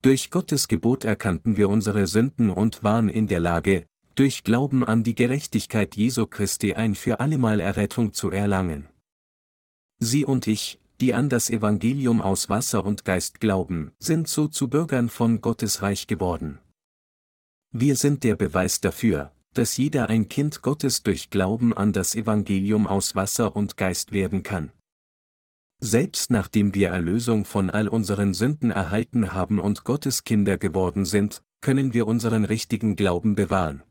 Durch 0.01 0.29
Gottes 0.29 0.67
Gebot 0.67 1.05
erkannten 1.05 1.55
wir 1.55 1.69
unsere 1.69 2.05
Sünden 2.05 2.49
und 2.49 2.83
waren 2.83 3.07
in 3.07 3.27
der 3.27 3.39
Lage, 3.39 3.85
durch 4.15 4.43
Glauben 4.43 4.83
an 4.83 5.03
die 5.03 5.15
Gerechtigkeit 5.15 5.95
Jesu 5.95 6.25
Christi 6.25 6.73
ein 6.73 6.95
für 6.95 7.19
allemal 7.19 7.59
Errettung 7.59 8.13
zu 8.13 8.31
erlangen. 8.31 8.87
Sie 9.99 10.25
und 10.25 10.47
ich, 10.47 10.79
die 11.01 11.13
an 11.13 11.29
das 11.29 11.49
Evangelium 11.49 12.21
aus 12.21 12.49
Wasser 12.49 12.85
und 12.85 13.03
Geist 13.03 13.41
glauben, 13.41 13.91
sind 13.99 14.27
so 14.27 14.47
zu 14.47 14.69
Bürgern 14.69 15.09
von 15.09 15.41
Gottes 15.41 15.81
Reich 15.81 16.07
geworden. 16.07 16.59
Wir 17.71 17.97
sind 17.97 18.23
der 18.23 18.37
Beweis 18.37 18.79
dafür, 18.79 19.33
dass 19.53 19.75
jeder 19.75 20.09
ein 20.09 20.29
Kind 20.29 20.61
Gottes 20.61 21.03
durch 21.03 21.29
Glauben 21.29 21.73
an 21.73 21.91
das 21.91 22.15
Evangelium 22.15 22.87
aus 22.87 23.15
Wasser 23.15 23.55
und 23.55 23.75
Geist 23.75 24.13
werden 24.13 24.43
kann. 24.43 24.71
Selbst 25.81 26.31
nachdem 26.31 26.73
wir 26.73 26.89
Erlösung 26.89 27.43
von 27.43 27.69
all 27.69 27.89
unseren 27.89 28.33
Sünden 28.33 28.71
erhalten 28.71 29.33
haben 29.33 29.59
und 29.59 29.83
Gottes 29.83 30.23
Kinder 30.23 30.57
geworden 30.57 31.03
sind, 31.03 31.43
können 31.59 31.93
wir 31.93 32.07
unseren 32.07 32.45
richtigen 32.45 32.95
Glauben 32.95 33.35
bewahren. 33.35 33.83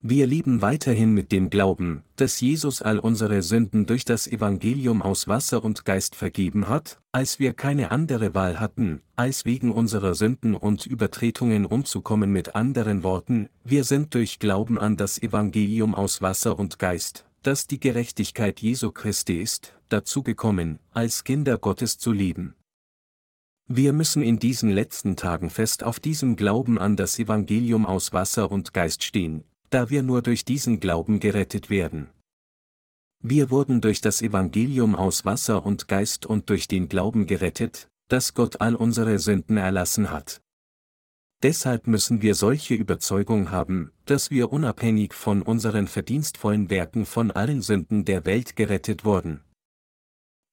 Wir 0.00 0.28
lieben 0.28 0.62
weiterhin 0.62 1.12
mit 1.12 1.32
dem 1.32 1.50
Glauben, 1.50 2.04
dass 2.14 2.40
Jesus 2.40 2.82
all 2.82 3.00
unsere 3.00 3.42
Sünden 3.42 3.84
durch 3.84 4.04
das 4.04 4.28
Evangelium 4.28 5.02
aus 5.02 5.26
Wasser 5.26 5.64
und 5.64 5.84
Geist 5.84 6.14
vergeben 6.14 6.68
hat, 6.68 7.00
als 7.10 7.40
wir 7.40 7.52
keine 7.52 7.90
andere 7.90 8.32
Wahl 8.32 8.60
hatten, 8.60 9.02
als 9.16 9.44
wegen 9.44 9.72
unserer 9.72 10.14
Sünden 10.14 10.54
und 10.54 10.86
Übertretungen 10.86 11.66
umzukommen 11.66 12.30
mit 12.30 12.54
anderen 12.54 13.02
Worten, 13.02 13.48
wir 13.64 13.82
sind 13.82 14.14
durch 14.14 14.38
Glauben 14.38 14.78
an 14.78 14.96
das 14.96 15.20
Evangelium 15.20 15.96
aus 15.96 16.22
Wasser 16.22 16.56
und 16.60 16.78
Geist, 16.78 17.24
das 17.42 17.66
die 17.66 17.80
Gerechtigkeit 17.80 18.60
Jesu 18.60 18.92
Christi 18.92 19.42
ist, 19.42 19.74
dazu 19.88 20.22
gekommen, 20.22 20.78
als 20.92 21.24
Kinder 21.24 21.58
Gottes 21.58 21.98
zu 21.98 22.12
leben. 22.12 22.54
Wir 23.66 23.92
müssen 23.92 24.22
in 24.22 24.38
diesen 24.38 24.70
letzten 24.70 25.16
Tagen 25.16 25.50
fest 25.50 25.82
auf 25.82 25.98
diesem 25.98 26.36
Glauben 26.36 26.78
an 26.78 26.94
das 26.94 27.18
Evangelium 27.18 27.84
aus 27.84 28.12
Wasser 28.12 28.52
und 28.52 28.72
Geist 28.72 29.02
stehen, 29.02 29.42
da 29.70 29.90
wir 29.90 30.02
nur 30.02 30.22
durch 30.22 30.44
diesen 30.44 30.80
Glauben 30.80 31.20
gerettet 31.20 31.70
werden. 31.70 32.08
Wir 33.20 33.50
wurden 33.50 33.80
durch 33.80 34.00
das 34.00 34.22
Evangelium 34.22 34.94
aus 34.94 35.24
Wasser 35.24 35.66
und 35.66 35.88
Geist 35.88 36.24
und 36.26 36.50
durch 36.50 36.68
den 36.68 36.88
Glauben 36.88 37.26
gerettet, 37.26 37.88
dass 38.08 38.34
Gott 38.34 38.60
all 38.60 38.74
unsere 38.74 39.18
Sünden 39.18 39.56
erlassen 39.56 40.10
hat. 40.10 40.40
Deshalb 41.42 41.86
müssen 41.86 42.20
wir 42.20 42.34
solche 42.34 42.74
Überzeugung 42.74 43.50
haben, 43.50 43.92
dass 44.06 44.30
wir 44.30 44.52
unabhängig 44.52 45.14
von 45.14 45.42
unseren 45.42 45.86
verdienstvollen 45.86 46.68
Werken 46.68 47.06
von 47.06 47.30
allen 47.30 47.62
Sünden 47.62 48.04
der 48.04 48.24
Welt 48.24 48.56
gerettet 48.56 49.04
wurden. 49.04 49.44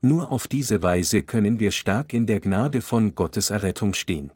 Nur 0.01 0.31
auf 0.31 0.47
diese 0.47 0.83
Weise 0.83 1.23
können 1.23 1.59
wir 1.59 1.71
stark 1.71 2.13
in 2.13 2.27
der 2.27 2.39
Gnade 2.39 2.81
von 2.81 3.15
Gottes 3.15 3.49
Errettung 3.49 3.95
stehen. 3.95 4.31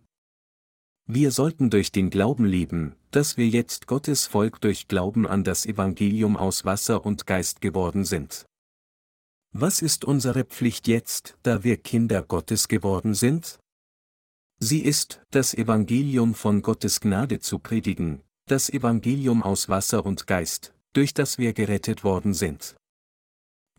Wir 1.12 1.32
sollten 1.32 1.72
durch 1.72 1.92
den 1.92 2.12
Glauben 2.12 2.46
leben, 2.46 2.96
dass 3.10 3.36
wir 3.36 3.48
jetzt 3.48 3.88
Gottes 3.88 4.28
Volk 4.28 4.62
durch 4.62 4.88
Glauben 4.88 5.26
an 5.26 5.44
das 5.44 5.66
Evangelium 5.66 6.38
aus 6.38 6.66
Wasser 6.66 7.04
und 7.04 7.26
Geist 7.26 7.62
geworden 7.62 8.06
sind. 8.06 8.46
Was 9.52 9.82
ist 9.82 10.06
unsere 10.06 10.44
Pflicht 10.44 10.88
jetzt, 10.88 11.36
da 11.42 11.64
wir 11.64 11.78
Kinder 11.78 12.22
Gottes 12.22 12.68
geworden 12.68 13.16
sind? 13.16 13.58
Sie 14.60 14.82
ist, 14.82 15.20
das 15.32 15.56
Evangelium 15.56 16.36
von 16.36 16.62
Gottes 16.62 17.02
Gnade 17.02 17.40
zu 17.40 17.58
predigen, 17.58 18.22
das 18.46 18.70
Evangelium 18.70 19.42
aus 19.42 19.68
Wasser 19.68 20.06
und 20.06 20.28
Geist, 20.28 20.76
durch 20.94 21.16
das 21.16 21.40
wir 21.40 21.54
gerettet 21.54 22.04
worden 22.04 22.36
sind. 22.36 22.76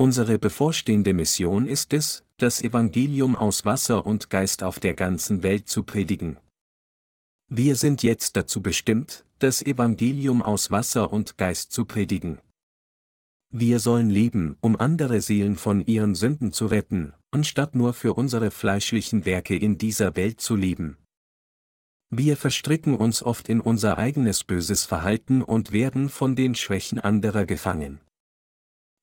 Unsere 0.01 0.41
bevorstehende 0.41 1.15
Mission 1.15 1.69
ist 1.69 1.93
es, 1.93 2.25
das 2.39 2.61
Evangelium 2.61 3.37
aus 3.37 3.65
Wasser 3.65 4.05
und 4.05 4.31
Geist 4.31 4.65
auf 4.65 4.81
der 4.81 4.95
ganzen 4.95 5.45
Welt 5.45 5.69
zu 5.69 5.85
predigen. 5.85 6.37
Wir 7.53 7.75
sind 7.75 8.05
jetzt 8.05 8.37
dazu 8.37 8.63
bestimmt, 8.63 9.25
das 9.41 9.61
Evangelium 9.61 10.41
aus 10.41 10.71
Wasser 10.71 11.13
und 11.13 11.37
Geist 11.37 11.73
zu 11.73 11.85
predigen. 11.85 12.39
Wir 13.53 13.81
sollen 13.81 14.09
leben, 14.09 14.57
um 14.61 14.77
andere 14.77 15.21
Seelen 15.21 15.57
von 15.57 15.85
ihren 15.85 16.15
Sünden 16.15 16.53
zu 16.53 16.67
retten, 16.67 17.13
anstatt 17.33 17.75
nur 17.75 17.93
für 17.93 18.15
unsere 18.15 18.53
fleischlichen 18.53 19.25
Werke 19.25 19.57
in 19.57 19.79
dieser 19.79 20.15
Welt 20.15 20.41
zu 20.41 20.55
leben. 20.55 20.97
Wir 22.09 22.37
verstricken 22.37 22.95
uns 22.95 23.21
oft 23.21 23.49
in 23.49 23.61
unser 23.61 23.99
eigenes 23.99 24.45
böses 24.45 24.85
Verhalten 24.85 25.43
und 25.43 25.73
werden 25.73 26.09
von 26.09 26.37
den 26.37 26.55
Schwächen 26.55 27.01
anderer 27.01 27.47
gefangen. 27.47 28.01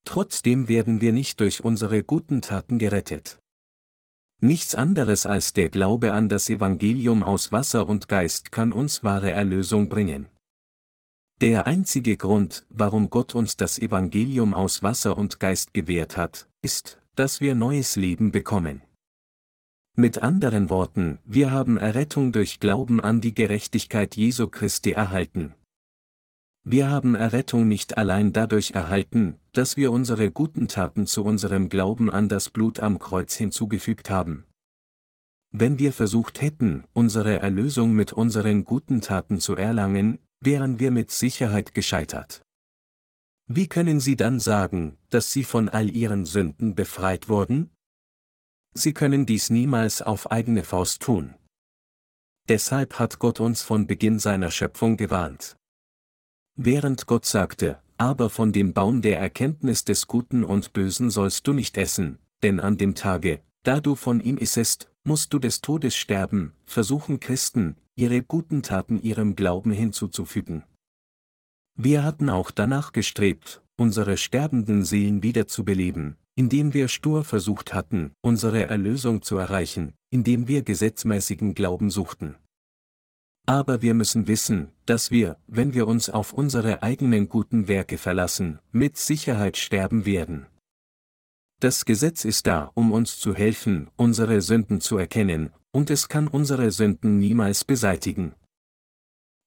Trotzdem 0.06 0.70
werden 0.70 1.02
wir 1.02 1.12
nicht 1.12 1.42
durch 1.42 1.66
unsere 1.66 2.02
guten 2.02 2.42
Taten 2.42 2.80
gerettet. 2.80 3.40
Nichts 4.40 4.76
anderes 4.76 5.26
als 5.26 5.54
der 5.54 5.70
Glaube 5.70 6.14
an 6.14 6.30
das 6.30 6.48
Evangelium 6.48 7.24
aus 7.24 7.52
Wasser 7.52 7.90
und 7.90 8.08
Geist 8.08 8.52
kann 8.52 8.72
uns 8.72 9.04
wahre 9.04 9.32
Erlösung 9.32 9.90
bringen. 9.90 10.28
Der 11.42 11.66
einzige 11.66 12.18
Grund, 12.18 12.66
warum 12.70 13.10
Gott 13.10 13.34
uns 13.34 13.58
das 13.58 13.80
Evangelium 13.80 14.54
aus 14.54 14.84
Wasser 14.84 15.18
und 15.18 15.40
Geist 15.40 15.74
gewährt 15.74 16.18
hat, 16.18 16.48
ist, 16.62 17.02
dass 17.16 17.42
wir 17.42 17.56
neues 17.56 17.96
Leben 17.96 18.32
bekommen. 18.32 18.84
Mit 19.96 20.22
anderen 20.22 20.70
Worten, 20.70 21.18
wir 21.26 21.50
haben 21.50 21.78
Errettung 21.78 22.32
durch 22.32 22.60
Glauben 22.60 23.02
an 23.02 23.22
die 23.22 23.34
Gerechtigkeit 23.34 24.16
Jesu 24.16 24.48
Christi 24.48 24.92
erhalten. 24.92 25.56
Wir 26.70 26.90
haben 26.90 27.16
Errettung 27.16 27.70
nicht 27.70 27.98
allein 27.98 28.34
dadurch 28.34 28.72
erhalten, 28.72 29.40
dass 29.54 29.78
wir 29.78 29.90
unsere 29.90 30.32
guten 30.32 30.68
Taten 30.68 31.08
zu 31.08 31.24
unserem 31.24 31.70
Glauben 31.70 32.12
an 32.12 32.28
das 32.28 32.50
Blut 32.50 32.82
am 32.82 33.00
Kreuz 33.00 33.36
hinzugefügt 33.36 34.10
haben. 34.10 34.44
Wenn 35.50 35.80
wir 35.80 35.94
versucht 35.94 36.42
hätten, 36.42 36.84
unsere 36.92 37.40
Erlösung 37.40 37.94
mit 37.94 38.12
unseren 38.12 38.66
guten 38.66 39.00
Taten 39.00 39.40
zu 39.40 39.56
erlangen, 39.56 40.20
wären 40.42 40.78
wir 40.82 40.92
mit 40.92 41.10
Sicherheit 41.10 41.74
gescheitert. 41.74 42.42
Wie 43.48 43.68
können 43.68 44.02
Sie 44.02 44.18
dann 44.18 44.42
sagen, 44.42 44.98
dass 45.10 45.32
Sie 45.32 45.46
von 45.46 45.70
all 45.70 45.90
Ihren 45.90 46.26
Sünden 46.26 46.76
befreit 46.76 47.30
wurden? 47.30 47.70
Sie 48.74 48.94
können 48.94 49.26
dies 49.26 49.50
niemals 49.50 50.02
auf 50.02 50.32
eigene 50.32 50.66
Faust 50.66 51.02
tun. 51.02 51.34
Deshalb 52.50 53.00
hat 53.00 53.20
Gott 53.20 53.40
uns 53.40 53.62
von 53.62 53.88
Beginn 53.88 54.20
seiner 54.20 54.52
Schöpfung 54.52 54.98
gewarnt. 54.98 55.57
Während 56.60 57.06
Gott 57.06 57.26
sagte, 57.26 57.78
aber 57.98 58.32
von 58.32 58.52
dem 58.52 58.74
Baum 58.74 59.04
der 59.04 59.20
Erkenntnis 59.20 59.86
des 59.86 60.08
Guten 60.08 60.44
und 60.44 60.74
Bösen 60.74 61.12
sollst 61.12 61.46
du 61.46 61.54
nicht 61.54 61.78
essen, 61.78 62.18
denn 62.42 62.60
an 62.60 62.78
dem 62.78 62.96
Tage, 62.96 63.42
da 63.62 63.80
du 63.80 63.94
von 63.94 64.20
ihm 64.20 64.38
issest, 64.38 64.90
musst 65.04 65.34
du 65.34 65.40
des 65.40 65.62
Todes 65.62 65.96
sterben, 65.96 66.54
versuchen 66.66 67.20
Christen, 67.20 67.76
ihre 67.96 68.24
guten 68.24 68.64
Taten 68.64 69.00
ihrem 69.00 69.36
Glauben 69.36 69.72
hinzuzufügen. 69.72 70.64
Wir 71.76 72.04
hatten 72.04 72.28
auch 72.28 72.50
danach 72.50 72.92
gestrebt, 72.92 73.62
unsere 73.78 74.18
sterbenden 74.18 74.84
Seelen 74.84 75.22
wiederzubeleben, 75.22 76.18
indem 76.34 76.74
wir 76.74 76.88
stur 76.88 77.24
versucht 77.24 77.76
hatten, 77.76 78.14
unsere 78.22 78.66
Erlösung 78.68 79.22
zu 79.22 79.38
erreichen, 79.38 79.94
indem 80.10 80.48
wir 80.48 80.64
gesetzmäßigen 80.64 81.54
Glauben 81.54 81.92
suchten. 81.92 82.36
Aber 83.50 83.82
wir 83.82 83.94
müssen 83.94 84.28
wissen, 84.28 84.74
dass 84.86 85.10
wir, 85.10 85.38
wenn 85.48 85.74
wir 85.74 85.88
uns 85.88 86.10
auf 86.10 86.34
unsere 86.34 86.84
eigenen 86.84 87.30
guten 87.30 87.70
Werke 87.70 87.98
verlassen, 87.98 88.60
mit 88.74 88.98
Sicherheit 88.98 89.56
sterben 89.56 90.06
werden. 90.06 90.48
Das 91.62 91.86
Gesetz 91.86 92.26
ist 92.26 92.46
da, 92.46 92.72
um 92.76 92.92
uns 92.92 93.20
zu 93.20 93.34
helfen, 93.34 93.90
unsere 93.96 94.42
Sünden 94.42 94.82
zu 94.82 94.98
erkennen, 94.98 95.54
und 95.72 95.90
es 95.90 96.10
kann 96.10 96.28
unsere 96.28 96.72
Sünden 96.72 97.20
niemals 97.20 97.64
beseitigen. 97.64 98.36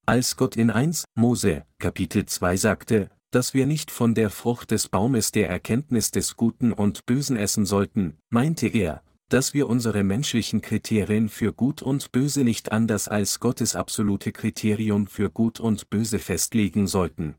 Als 0.07 0.37
Gott 0.37 0.57
in 0.57 0.71
1 0.71 1.05
Mose, 1.15 1.67
Kapitel 1.79 2.25
2 2.25 2.57
sagte, 2.57 3.11
dass 3.31 3.53
wir 3.53 3.67
nicht 3.67 3.91
von 3.91 4.15
der 4.15 4.31
Frucht 4.31 4.71
des 4.71 4.89
Baumes 4.89 5.31
der 5.31 5.51
Erkenntnis 5.51 6.11
des 6.11 6.37
Guten 6.37 6.73
und 6.73 7.05
Bösen 7.05 7.37
essen 7.37 7.67
sollten, 7.67 8.17
meinte 8.31 8.67
er, 8.67 9.03
dass 9.31 9.55
wir 9.55 9.69
unsere 9.69 10.03
menschlichen 10.03 10.61
Kriterien 10.61 11.29
für 11.29 11.53
Gut 11.53 11.83
und 11.83 12.13
Böse 12.13 12.43
nicht 12.45 12.73
anders 12.73 13.09
als 13.09 13.41
Gottes 13.41 13.77
absolute 13.77 14.33
Kriterium 14.33 15.07
für 15.07 15.31
Gut 15.31 15.61
und 15.61 15.89
Böse 15.89 16.19
festlegen 16.19 16.87
sollten. 16.87 17.37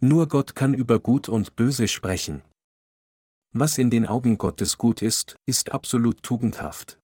Nur 0.00 0.28
Gott 0.28 0.54
kann 0.54 0.74
über 0.74 1.00
Gut 1.00 1.28
und 1.28 1.56
Böse 1.56 1.88
sprechen. 1.88 2.42
Was 3.52 3.78
in 3.78 3.90
den 3.90 4.06
Augen 4.06 4.38
Gottes 4.38 4.78
gut 4.78 5.02
ist, 5.02 5.36
ist 5.46 5.72
absolut 5.72 6.22
tugendhaft. 6.22 6.98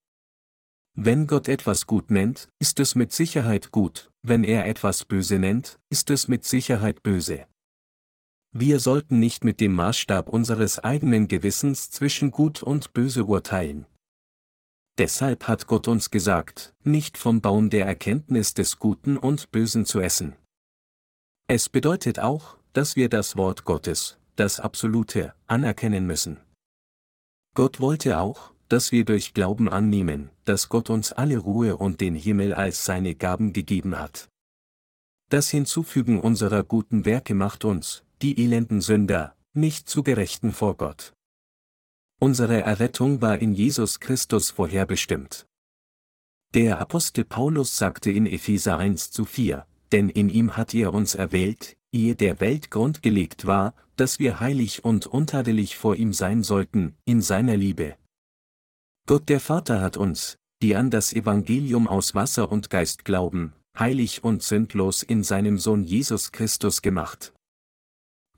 Wenn 0.95 1.27
Gott 1.27 1.49
etwas 1.49 1.87
gut 1.87 2.11
nennt, 2.11 2.51
ist 2.61 2.79
es 2.79 2.95
mit 2.95 3.13
Sicherheit 3.13 3.71
gut, 3.71 4.11
wenn 4.23 4.45
er 4.45 4.67
etwas 4.67 5.07
böse 5.07 5.39
nennt, 5.39 5.79
ist 5.91 6.11
es 6.11 6.29
mit 6.29 6.45
Sicherheit 6.45 7.03
böse. 7.03 7.47
Wir 8.55 8.81
sollten 8.81 9.19
nicht 9.19 9.45
mit 9.45 9.61
dem 9.61 9.75
Maßstab 9.75 10.29
unseres 10.29 10.79
eigenen 10.79 11.27
Gewissens 11.27 11.91
zwischen 11.91 12.31
Gut 12.31 12.63
und 12.63 12.93
Böse 12.93 13.25
urteilen. 13.25 13.87
Deshalb 14.99 15.49
hat 15.49 15.67
Gott 15.67 15.89
uns 15.89 16.11
gesagt, 16.11 16.75
nicht 16.85 17.17
vom 17.17 17.41
Baum 17.41 17.71
der 17.71 17.87
Erkenntnis 17.87 18.53
des 18.53 18.79
Guten 18.79 19.17
und 19.17 19.51
Bösen 19.53 19.87
zu 19.87 20.01
essen. 20.01 20.37
Es 21.49 21.71
bedeutet 21.71 22.19
auch, 22.19 22.59
dass 22.75 22.95
wir 22.95 23.09
das 23.09 23.39
Wort 23.39 23.65
Gottes, 23.65 24.19
das 24.37 24.61
Absolute, 24.61 25.35
anerkennen 25.47 26.07
müssen. 26.07 26.39
Gott 27.55 27.81
wollte 27.81 28.19
auch, 28.19 28.53
dass 28.69 28.93
wir 28.93 29.07
durch 29.07 29.33
Glauben 29.33 29.71
annehmen, 29.71 30.31
dass 30.45 30.69
Gott 30.69 30.91
uns 30.91 31.13
alle 31.13 31.39
Ruhe 31.39 31.79
und 31.79 32.03
den 32.03 32.15
Himmel 32.15 32.53
als 32.53 32.85
seine 32.85 33.15
Gaben 33.15 33.55
gegeben 33.55 33.99
hat. 33.99 34.29
Das 35.31 35.49
Hinzufügen 35.49 36.21
unserer 36.21 36.63
guten 36.63 37.07
Werke 37.07 37.35
macht 37.35 37.65
uns, 37.65 38.05
die 38.23 38.43
elenden 38.43 38.81
Sünder, 38.81 39.37
nicht 39.53 39.89
zu 39.89 40.03
Gerechten 40.03 40.53
vor 40.53 40.77
Gott. 40.77 41.13
Unsere 42.21 42.63
Errettung 42.63 43.21
war 43.21 43.39
in 43.39 43.53
Jesus 43.53 43.99
Christus 43.99 44.51
vorherbestimmt. 44.51 45.47
Der 46.55 46.79
Apostel 46.79 47.25
Paulus 47.25 47.77
sagte 47.77 48.13
in 48.13 48.27
Epheser 48.27 48.79
1 48.79 49.11
zu 49.11 49.25
4, 49.25 49.67
denn 49.91 50.09
in 50.09 50.29
ihm 50.29 50.57
hat 50.57 50.73
er 50.73 50.95
uns 50.95 51.15
erwählt, 51.17 51.77
ehe 51.93 52.15
der 52.15 52.41
Welt 52.41 52.71
Grund 52.71 53.03
gelegt 53.03 53.47
war, 53.47 53.75
dass 53.97 54.19
wir 54.19 54.39
heilig 54.39 54.85
und 54.85 55.07
untadelig 55.07 55.77
vor 55.77 55.97
ihm 55.97 56.13
sein 56.13 56.43
sollten, 56.43 56.95
in 57.05 57.23
seiner 57.23 57.57
Liebe. 57.57 57.97
Gott 59.07 59.29
der 59.29 59.41
Vater 59.41 59.81
hat 59.81 59.97
uns, 59.97 60.37
die 60.63 60.77
an 60.77 60.91
das 60.91 61.13
Evangelium 61.13 61.89
aus 61.89 62.15
Wasser 62.15 62.53
und 62.53 62.71
Geist 62.71 63.05
glauben, 63.05 63.53
heilig 63.77 64.23
und 64.23 64.43
sündlos 64.43 65.03
in 65.03 65.25
seinem 65.25 65.59
Sohn 65.59 65.83
Jesus 65.83 66.31
Christus 66.31 66.83
gemacht. 66.83 67.33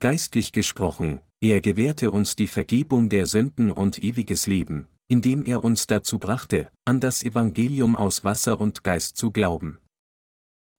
Geistlich 0.05 0.51
gesprochen, 0.51 1.19
er 1.41 1.61
gewährte 1.61 2.11
uns 2.11 2.35
die 2.35 2.45
Vergebung 2.45 3.09
der 3.09 3.25
Sünden 3.25 3.71
und 3.71 4.03
ewiges 4.03 4.45
Leben, 4.45 4.87
indem 5.07 5.43
er 5.43 5.63
uns 5.63 5.87
dazu 5.87 6.19
brachte, 6.19 6.69
an 6.85 6.99
das 6.99 7.23
Evangelium 7.23 7.95
aus 7.95 8.23
Wasser 8.23 8.61
und 8.61 8.83
Geist 8.83 9.17
zu 9.17 9.31
glauben. 9.31 9.79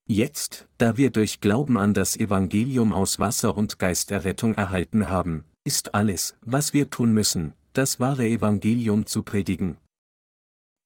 Jetzt, 0.07 0.69
da 0.79 0.97
wir 0.97 1.11
durch 1.11 1.41
Glauben 1.41 1.77
an 1.77 1.93
das 1.93 2.17
Evangelium 2.17 2.93
aus 2.93 3.19
Wasser 3.19 3.57
und 3.57 3.81
Geist 3.81 4.13
Errettung 4.13 4.55
erhalten 4.55 5.09
haben, 5.09 5.43
ist 5.65 5.97
alles, 5.97 6.37
was 6.43 6.73
wir 6.73 6.89
tun 6.89 7.13
müssen, 7.13 7.55
das 7.73 7.99
wahre 7.99 8.29
Evangelium 8.29 9.07
zu 9.07 9.25
predigen. 9.25 9.77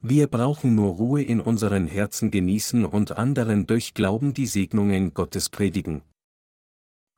Wir 0.02 0.28
brauchen 0.28 0.74
nur 0.74 0.94
Ruhe 0.94 1.22
in 1.22 1.42
unseren 1.42 1.86
Herzen 1.86 2.30
genießen 2.30 2.86
und 2.86 3.18
anderen 3.18 3.66
durch 3.66 3.92
Glauben 3.92 4.32
die 4.32 4.46
Segnungen 4.46 5.12
Gottes 5.12 5.50
predigen. 5.50 6.00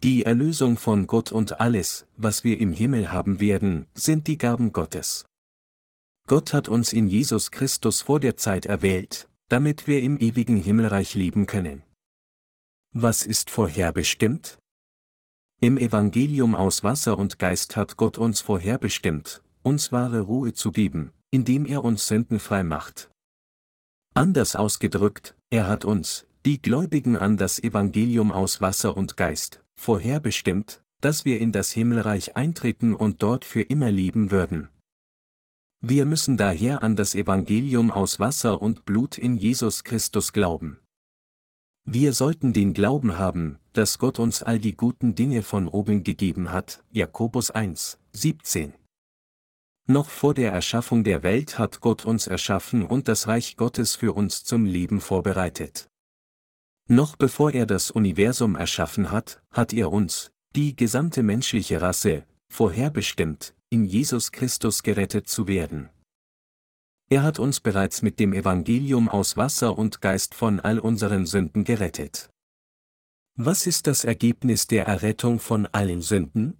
Die 0.02 0.24
Erlösung 0.24 0.78
von 0.78 1.06
Gott 1.06 1.30
und 1.30 1.60
alles, 1.60 2.06
was 2.16 2.42
wir 2.42 2.58
im 2.58 2.72
Himmel 2.72 3.12
haben 3.12 3.38
werden, 3.38 3.86
sind 3.94 4.26
die 4.26 4.36
Gaben 4.36 4.72
Gottes. 4.72 5.26
Gott 6.26 6.52
hat 6.52 6.68
uns 6.68 6.92
in 6.92 7.06
Jesus 7.06 7.52
Christus 7.52 8.02
vor 8.02 8.18
der 8.18 8.36
Zeit 8.36 8.66
erwählt, 8.66 9.28
damit 9.48 9.86
wir 9.86 10.02
im 10.02 10.18
ewigen 10.18 10.56
Himmelreich 10.56 11.14
leben 11.14 11.46
können. 11.46 11.84
Was 12.92 13.24
ist 13.24 13.48
vorherbestimmt? 13.48 14.58
Im 15.60 15.78
Evangelium 15.78 16.56
aus 16.56 16.82
Wasser 16.82 17.16
und 17.16 17.38
Geist 17.38 17.76
hat 17.76 17.96
Gott 17.96 18.18
uns 18.18 18.40
vorherbestimmt, 18.40 19.40
uns 19.62 19.92
wahre 19.92 20.22
Ruhe 20.22 20.52
zu 20.52 20.72
geben, 20.72 21.12
indem 21.30 21.64
er 21.64 21.84
uns 21.84 22.08
sündenfrei 22.08 22.64
macht. 22.64 23.08
Anders 24.14 24.56
ausgedrückt, 24.56 25.36
er 25.50 25.68
hat 25.68 25.84
uns, 25.84 26.26
die 26.44 26.60
Gläubigen 26.60 27.16
an 27.16 27.36
das 27.36 27.62
Evangelium 27.62 28.32
aus 28.32 28.60
Wasser 28.60 28.96
und 28.96 29.16
Geist, 29.16 29.61
vorherbestimmt, 29.78 30.82
dass 31.00 31.24
wir 31.24 31.40
in 31.40 31.52
das 31.52 31.72
Himmelreich 31.72 32.36
eintreten 32.36 32.94
und 32.94 33.22
dort 33.22 33.44
für 33.44 33.62
immer 33.62 33.90
leben 33.90 34.30
würden. 34.30 34.68
Wir 35.80 36.06
müssen 36.06 36.36
daher 36.36 36.82
an 36.82 36.94
das 36.94 37.14
Evangelium 37.16 37.90
aus 37.90 38.20
Wasser 38.20 38.62
und 38.62 38.84
Blut 38.84 39.18
in 39.18 39.36
Jesus 39.36 39.82
Christus 39.82 40.32
glauben. 40.32 40.78
Wir 41.84 42.12
sollten 42.12 42.52
den 42.52 42.74
Glauben 42.74 43.18
haben, 43.18 43.58
dass 43.72 43.98
Gott 43.98 44.20
uns 44.20 44.44
all 44.44 44.60
die 44.60 44.76
guten 44.76 45.16
Dinge 45.16 45.42
von 45.42 45.66
oben 45.66 46.04
gegeben 46.04 46.52
hat, 46.52 46.84
Jakobus 46.92 47.50
1, 47.50 47.98
17. 48.12 48.74
Noch 49.88 50.08
vor 50.08 50.34
der 50.34 50.52
Erschaffung 50.52 51.02
der 51.02 51.24
Welt 51.24 51.58
hat 51.58 51.80
Gott 51.80 52.04
uns 52.04 52.28
erschaffen 52.28 52.86
und 52.86 53.08
das 53.08 53.26
Reich 53.26 53.56
Gottes 53.56 53.96
für 53.96 54.12
uns 54.12 54.44
zum 54.44 54.64
Leben 54.64 55.00
vorbereitet. 55.00 55.88
Noch 56.88 57.16
bevor 57.16 57.52
er 57.52 57.66
das 57.66 57.90
Universum 57.90 58.56
erschaffen 58.56 59.10
hat, 59.10 59.42
hat 59.50 59.72
er 59.72 59.92
uns, 59.92 60.32
die 60.54 60.76
gesamte 60.76 61.22
menschliche 61.22 61.80
Rasse, 61.80 62.24
vorherbestimmt, 62.50 63.54
in 63.70 63.84
Jesus 63.84 64.32
Christus 64.32 64.82
gerettet 64.82 65.28
zu 65.28 65.48
werden. 65.48 65.88
Er 67.08 67.22
hat 67.22 67.38
uns 67.38 67.60
bereits 67.60 68.02
mit 68.02 68.18
dem 68.18 68.32
Evangelium 68.32 69.08
aus 69.08 69.36
Wasser 69.36 69.78
und 69.78 70.00
Geist 70.00 70.34
von 70.34 70.60
all 70.60 70.78
unseren 70.78 71.26
Sünden 71.26 71.64
gerettet. 71.64 72.30
Was 73.36 73.66
ist 73.66 73.86
das 73.86 74.04
Ergebnis 74.04 74.66
der 74.66 74.86
Errettung 74.86 75.38
von 75.38 75.66
allen 75.66 76.02
Sünden? 76.02 76.58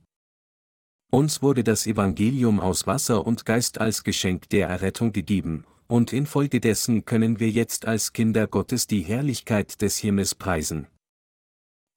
Uns 1.11 1.43
wurde 1.43 1.65
das 1.65 1.87
Evangelium 1.87 2.61
aus 2.61 2.87
Wasser 2.87 3.27
und 3.27 3.45
Geist 3.45 3.79
als 3.79 4.05
Geschenk 4.05 4.49
der 4.49 4.69
Errettung 4.69 5.13
gegeben, 5.13 5.67
und 5.87 6.13
infolgedessen 6.13 7.05
können 7.05 7.41
wir 7.41 7.51
jetzt 7.51 7.87
als 7.87 8.13
Kinder 8.13 8.47
Gottes 8.47 8.87
die 8.87 9.03
Herrlichkeit 9.03 9.83
des 9.83 9.99
Himmels 9.99 10.35
preisen. 10.35 10.87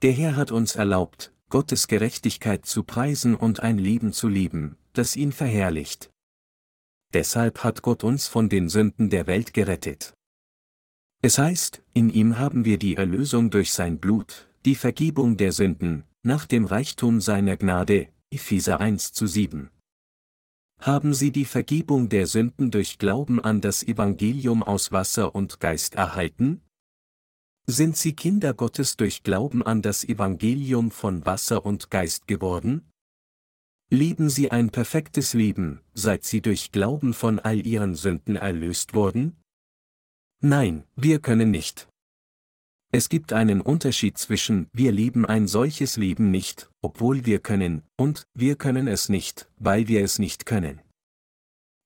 Der 0.02 0.12
Herr 0.12 0.36
hat 0.36 0.52
uns 0.52 0.76
erlaubt, 0.76 1.34
Gottes 1.50 1.88
Gerechtigkeit 1.88 2.66
zu 2.66 2.84
preisen 2.84 3.36
und 3.36 3.62
ein 3.62 3.78
Leben 3.78 4.14
zu 4.14 4.28
leben, 4.28 4.78
das 4.94 5.16
ihn 5.16 5.32
verherrlicht. 5.32 6.10
Deshalb 7.14 7.64
hat 7.64 7.82
Gott 7.82 8.04
uns 8.04 8.28
von 8.28 8.50
den 8.50 8.68
Sünden 8.70 9.10
der 9.10 9.28
Welt 9.28 9.54
gerettet. 9.54 10.14
Es 11.22 11.38
heißt, 11.38 11.82
in 11.94 12.10
ihm 12.10 12.38
haben 12.38 12.66
wir 12.66 12.78
die 12.78 12.96
Erlösung 12.96 13.50
durch 13.50 13.72
sein 13.72 14.00
Blut, 14.00 14.50
die 14.66 14.76
Vergebung 14.76 15.38
der 15.38 15.52
Sünden, 15.52 16.04
nach 16.24 16.46
dem 16.46 16.66
Reichtum 16.66 17.22
seiner 17.22 17.58
Gnade, 17.58 18.10
Epheser 18.30 18.80
1 18.80 19.14
zu 19.14 19.28
7 19.28 19.70
haben 20.86 21.16
sie 21.16 21.32
die 21.32 21.46
Vergebung 21.46 22.10
der 22.10 22.28
Sünden 22.28 22.70
durch 22.70 23.00
Glauben 23.00 23.40
an 23.44 23.60
das 23.60 23.82
Evangelium 23.82 24.62
aus 24.62 24.92
Wasser 24.92 25.34
und 25.34 25.60
Geist 25.60 25.96
erhalten? 25.96 26.62
Sind 27.66 27.98
sie 27.98 28.14
Kinder 28.14 28.54
Gottes 28.54 28.96
durch 28.96 29.24
Glauben 29.24 29.64
an 29.64 29.82
das 29.82 30.04
Evangelium 30.04 30.92
von 30.92 31.26
Wasser 31.26 31.66
und 31.66 31.90
Geist 31.90 32.28
geworden? 32.28 32.92
Leben 33.90 34.30
sie 34.30 34.52
ein 34.52 34.70
perfektes 34.70 35.34
Leben, 35.34 35.82
seit 35.96 36.24
sie 36.24 36.42
durch 36.42 36.72
Glauben 36.72 37.16
von 37.16 37.40
all 37.40 37.66
ihren 37.66 37.96
Sünden 37.96 38.36
erlöst 38.36 38.94
wurden? 38.94 39.38
Nein, 40.40 40.84
wir 40.96 41.20
können 41.20 41.50
nicht. 41.50 41.88
Es 42.96 43.10
gibt 43.10 43.34
einen 43.34 43.60
Unterschied 43.60 44.18
zwischen 44.18 44.70
wir 44.72 44.94
leben 44.94 45.26
ein 45.26 45.50
solches 45.50 45.98
Leben 45.98 46.32
nicht, 46.32 46.70
obwohl 46.82 47.26
wir 47.26 47.40
können, 47.40 47.82
und 47.98 48.26
wir 48.34 48.56
können 48.56 48.88
es 48.88 49.10
nicht, 49.10 49.50
weil 49.58 49.90
wir 49.90 50.02
es 50.02 50.18
nicht 50.18 50.46
können. 50.46 50.80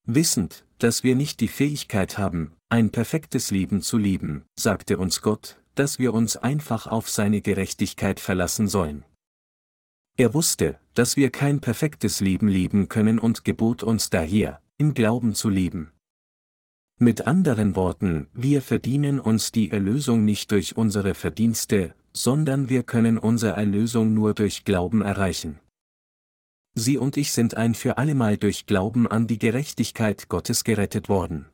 Wissend, 0.06 0.65
dass 0.78 1.04
wir 1.04 1.15
nicht 1.15 1.39
die 1.39 1.48
Fähigkeit 1.48 2.19
haben, 2.19 2.52
ein 2.69 2.91
perfektes 2.91 3.50
Leben 3.50 3.82
zu 3.82 3.98
leben, 3.98 4.45
sagte 4.56 5.00
uns 5.00 5.24
Gott, 5.24 5.60
dass 5.74 5.98
wir 5.98 6.13
uns 6.13 6.38
einfach 6.38 6.86
auf 6.86 7.10
seine 7.10 7.41
Gerechtigkeit 7.41 8.19
verlassen 8.19 8.67
sollen. 8.67 9.04
Er 10.15 10.36
wusste, 10.36 10.80
dass 10.93 11.17
wir 11.17 11.32
kein 11.32 11.60
perfektes 11.60 12.19
Leben 12.19 12.48
leben 12.48 12.88
können 12.88 13.17
und 13.17 13.43
gebot 13.43 13.82
uns 13.82 14.12
daher, 14.12 14.62
im 14.78 14.93
Glauben 14.93 15.34
zu 15.34 15.50
leben. 15.50 15.91
Mit 17.01 17.27
anderen 17.27 17.77
Worten, 17.77 18.27
wir 18.33 18.62
verdienen 18.62 19.21
uns 19.21 19.53
die 19.53 19.71
Erlösung 19.71 20.25
nicht 20.25 20.51
durch 20.51 20.75
unsere 20.75 21.13
Verdienste, 21.13 21.95
sondern 22.12 22.67
wir 22.67 22.83
können 22.83 23.17
unsere 23.17 23.53
Erlösung 23.53 24.13
nur 24.13 24.33
durch 24.33 24.65
Glauben 24.65 25.01
erreichen. 25.01 25.62
Sie 26.75 26.97
und 26.97 27.15
ich 27.15 27.31
sind 27.31 27.55
ein 27.55 27.73
für 27.73 27.97
allemal 27.97 28.35
durch 28.35 28.65
Glauben 28.65 29.07
an 29.07 29.27
die 29.27 29.39
Gerechtigkeit 29.39 30.27
Gottes 30.27 30.65
gerettet 30.65 31.07
worden. 31.07 31.45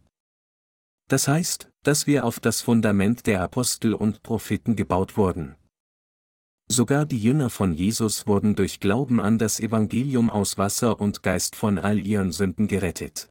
Das 1.09 1.27
heißt, 1.27 1.69
dass 1.83 2.07
wir 2.07 2.25
auf 2.25 2.39
das 2.39 2.61
Fundament 2.61 3.27
der 3.27 3.43
Apostel 3.43 3.93
und 3.93 4.23
Propheten 4.23 4.75
gebaut 4.75 5.15
wurden. 5.15 5.53
Sogar 6.67 7.05
die 7.05 7.19
Jünger 7.19 7.51
von 7.51 7.71
Jesus 7.71 8.25
wurden 8.25 8.55
durch 8.55 8.79
Glauben 8.79 9.19
an 9.19 9.37
das 9.37 9.59
Evangelium 9.59 10.31
aus 10.31 10.57
Wasser 10.57 10.99
und 10.99 11.21
Geist 11.21 11.55
von 11.55 11.77
all 11.77 11.99
ihren 11.99 12.31
Sünden 12.31 12.67
gerettet. 12.67 13.29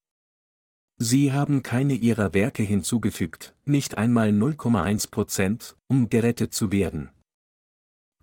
Sie 0.96 1.32
haben 1.32 1.62
keine 1.62 1.94
ihrer 1.94 2.34
Werke 2.34 2.62
hinzugefügt, 2.62 3.54
nicht 3.64 3.98
einmal 3.98 4.28
0,1 4.28 5.10
Prozent, 5.10 5.76
um 5.88 6.08
gerettet 6.08 6.54
zu 6.54 6.70
werden. 6.70 7.10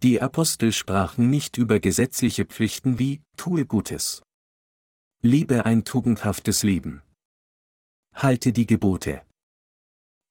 Die 0.04 0.22
Apostel 0.22 0.72
sprachen 0.72 1.30
nicht 1.30 1.58
über 1.58 1.80
gesetzliche 1.80 2.46
Pflichten 2.46 2.98
wie, 2.98 3.22
tue 3.36 3.66
Gutes. 3.66 4.24
Liebe 5.22 5.66
ein 5.66 5.84
tugendhaftes 5.84 6.64
Leben. 6.64 7.02
Halte 8.16 8.54
die 8.54 8.66
Gebote. 8.66 9.22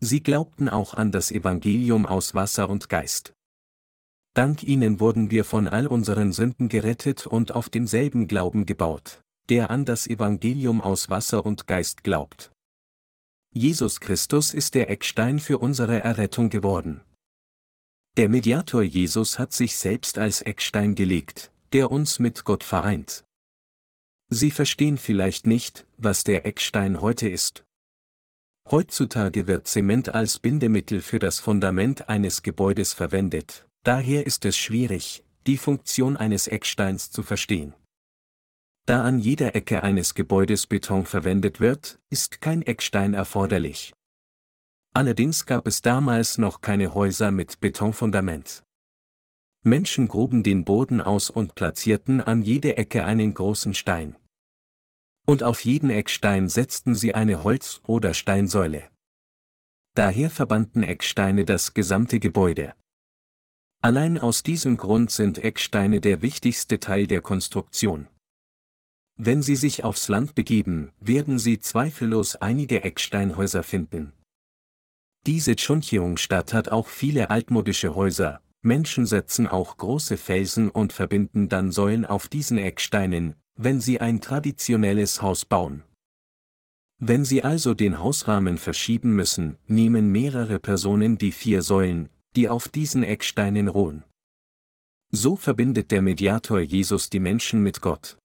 Sie 0.00 0.22
glaubten 0.22 0.68
auch 0.68 0.94
an 0.94 1.12
das 1.12 1.30
Evangelium 1.30 2.06
aus 2.06 2.34
Wasser 2.34 2.70
und 2.70 2.88
Geist. 2.88 3.34
Dank 4.34 4.62
ihnen 4.62 4.98
wurden 4.98 5.30
wir 5.30 5.44
von 5.44 5.68
all 5.68 5.86
unseren 5.86 6.32
Sünden 6.32 6.68
gerettet 6.68 7.26
und 7.26 7.52
auf 7.52 7.68
demselben 7.68 8.28
Glauben 8.28 8.64
gebaut 8.64 9.22
der 9.50 9.70
an 9.70 9.84
das 9.84 10.06
Evangelium 10.06 10.80
aus 10.80 11.10
Wasser 11.10 11.44
und 11.44 11.66
Geist 11.66 12.04
glaubt. 12.04 12.52
Jesus 13.52 13.98
Christus 13.98 14.54
ist 14.54 14.76
der 14.76 14.88
Eckstein 14.90 15.40
für 15.40 15.58
unsere 15.58 16.00
Errettung 16.00 16.50
geworden. 16.50 17.00
Der 18.16 18.28
Mediator 18.28 18.82
Jesus 18.82 19.40
hat 19.40 19.52
sich 19.52 19.76
selbst 19.76 20.18
als 20.18 20.40
Eckstein 20.40 20.94
gelegt, 20.94 21.50
der 21.72 21.90
uns 21.90 22.20
mit 22.20 22.44
Gott 22.44 22.62
vereint. 22.62 23.24
Sie 24.28 24.52
verstehen 24.52 24.98
vielleicht 24.98 25.48
nicht, 25.48 25.84
was 25.96 26.22
der 26.22 26.46
Eckstein 26.46 27.00
heute 27.00 27.28
ist. 27.28 27.64
Heutzutage 28.70 29.48
wird 29.48 29.66
Zement 29.66 30.10
als 30.10 30.38
Bindemittel 30.38 31.00
für 31.00 31.18
das 31.18 31.40
Fundament 31.40 32.08
eines 32.08 32.42
Gebäudes 32.42 32.92
verwendet, 32.92 33.66
daher 33.82 34.26
ist 34.26 34.44
es 34.44 34.56
schwierig, 34.56 35.24
die 35.48 35.56
Funktion 35.56 36.16
eines 36.16 36.46
Ecksteins 36.46 37.10
zu 37.10 37.24
verstehen. 37.24 37.74
Da 38.86 39.04
an 39.04 39.18
jeder 39.18 39.54
Ecke 39.54 39.82
eines 39.82 40.14
Gebäudes 40.14 40.66
Beton 40.66 41.06
verwendet 41.06 41.60
wird, 41.60 42.00
ist 42.10 42.40
kein 42.40 42.62
Eckstein 42.62 43.14
erforderlich. 43.14 43.92
Allerdings 44.92 45.46
gab 45.46 45.66
es 45.66 45.82
damals 45.82 46.38
noch 46.38 46.60
keine 46.60 46.94
Häuser 46.94 47.30
mit 47.30 47.60
Betonfundament. 47.60 48.64
Menschen 49.62 50.08
gruben 50.08 50.42
den 50.42 50.64
Boden 50.64 51.00
aus 51.00 51.30
und 51.30 51.54
platzierten 51.54 52.20
an 52.20 52.42
jede 52.42 52.76
Ecke 52.76 53.04
einen 53.04 53.34
großen 53.34 53.74
Stein. 53.74 54.16
Und 55.26 55.42
auf 55.42 55.64
jeden 55.64 55.90
Eckstein 55.90 56.48
setzten 56.48 56.94
sie 56.94 57.14
eine 57.14 57.44
Holz- 57.44 57.80
oder 57.86 58.14
Steinsäule. 58.14 58.90
Daher 59.94 60.30
verbanden 60.30 60.82
Ecksteine 60.82 61.44
das 61.44 61.74
gesamte 61.74 62.18
Gebäude. 62.18 62.74
Allein 63.82 64.18
aus 64.18 64.42
diesem 64.42 64.76
Grund 64.76 65.10
sind 65.10 65.38
Ecksteine 65.38 66.00
der 66.00 66.22
wichtigste 66.22 66.80
Teil 66.80 67.06
der 67.06 67.20
Konstruktion. 67.20 68.08
Wenn 69.22 69.42
Sie 69.42 69.54
sich 69.54 69.84
aufs 69.84 70.08
Land 70.08 70.34
begeben, 70.34 70.92
werden 70.98 71.38
Sie 71.38 71.60
zweifellos 71.60 72.36
einige 72.36 72.84
Ecksteinhäuser 72.84 73.62
finden. 73.62 74.14
Diese 75.26 75.56
Chuncheong-Stadt 75.56 76.54
hat 76.54 76.70
auch 76.70 76.86
viele 76.86 77.28
altmodische 77.28 77.94
Häuser, 77.94 78.40
Menschen 78.62 79.04
setzen 79.04 79.46
auch 79.46 79.76
große 79.76 80.16
Felsen 80.16 80.70
und 80.70 80.94
verbinden 80.94 81.50
dann 81.50 81.70
Säulen 81.70 82.06
auf 82.06 82.28
diesen 82.28 82.56
Ecksteinen, 82.56 83.34
wenn 83.56 83.82
sie 83.82 84.00
ein 84.00 84.22
traditionelles 84.22 85.20
Haus 85.20 85.44
bauen. 85.44 85.82
Wenn 86.98 87.26
Sie 87.26 87.42
also 87.42 87.74
den 87.74 87.98
Hausrahmen 87.98 88.56
verschieben 88.56 89.14
müssen, 89.14 89.58
nehmen 89.66 90.10
mehrere 90.12 90.58
Personen 90.58 91.18
die 91.18 91.32
vier 91.32 91.60
Säulen, 91.60 92.08
die 92.36 92.48
auf 92.48 92.68
diesen 92.68 93.02
Ecksteinen 93.02 93.68
ruhen. 93.68 94.02
So 95.10 95.36
verbindet 95.36 95.90
der 95.90 96.00
Mediator 96.00 96.60
Jesus 96.60 97.10
die 97.10 97.20
Menschen 97.20 97.62
mit 97.62 97.82
Gott. 97.82 98.19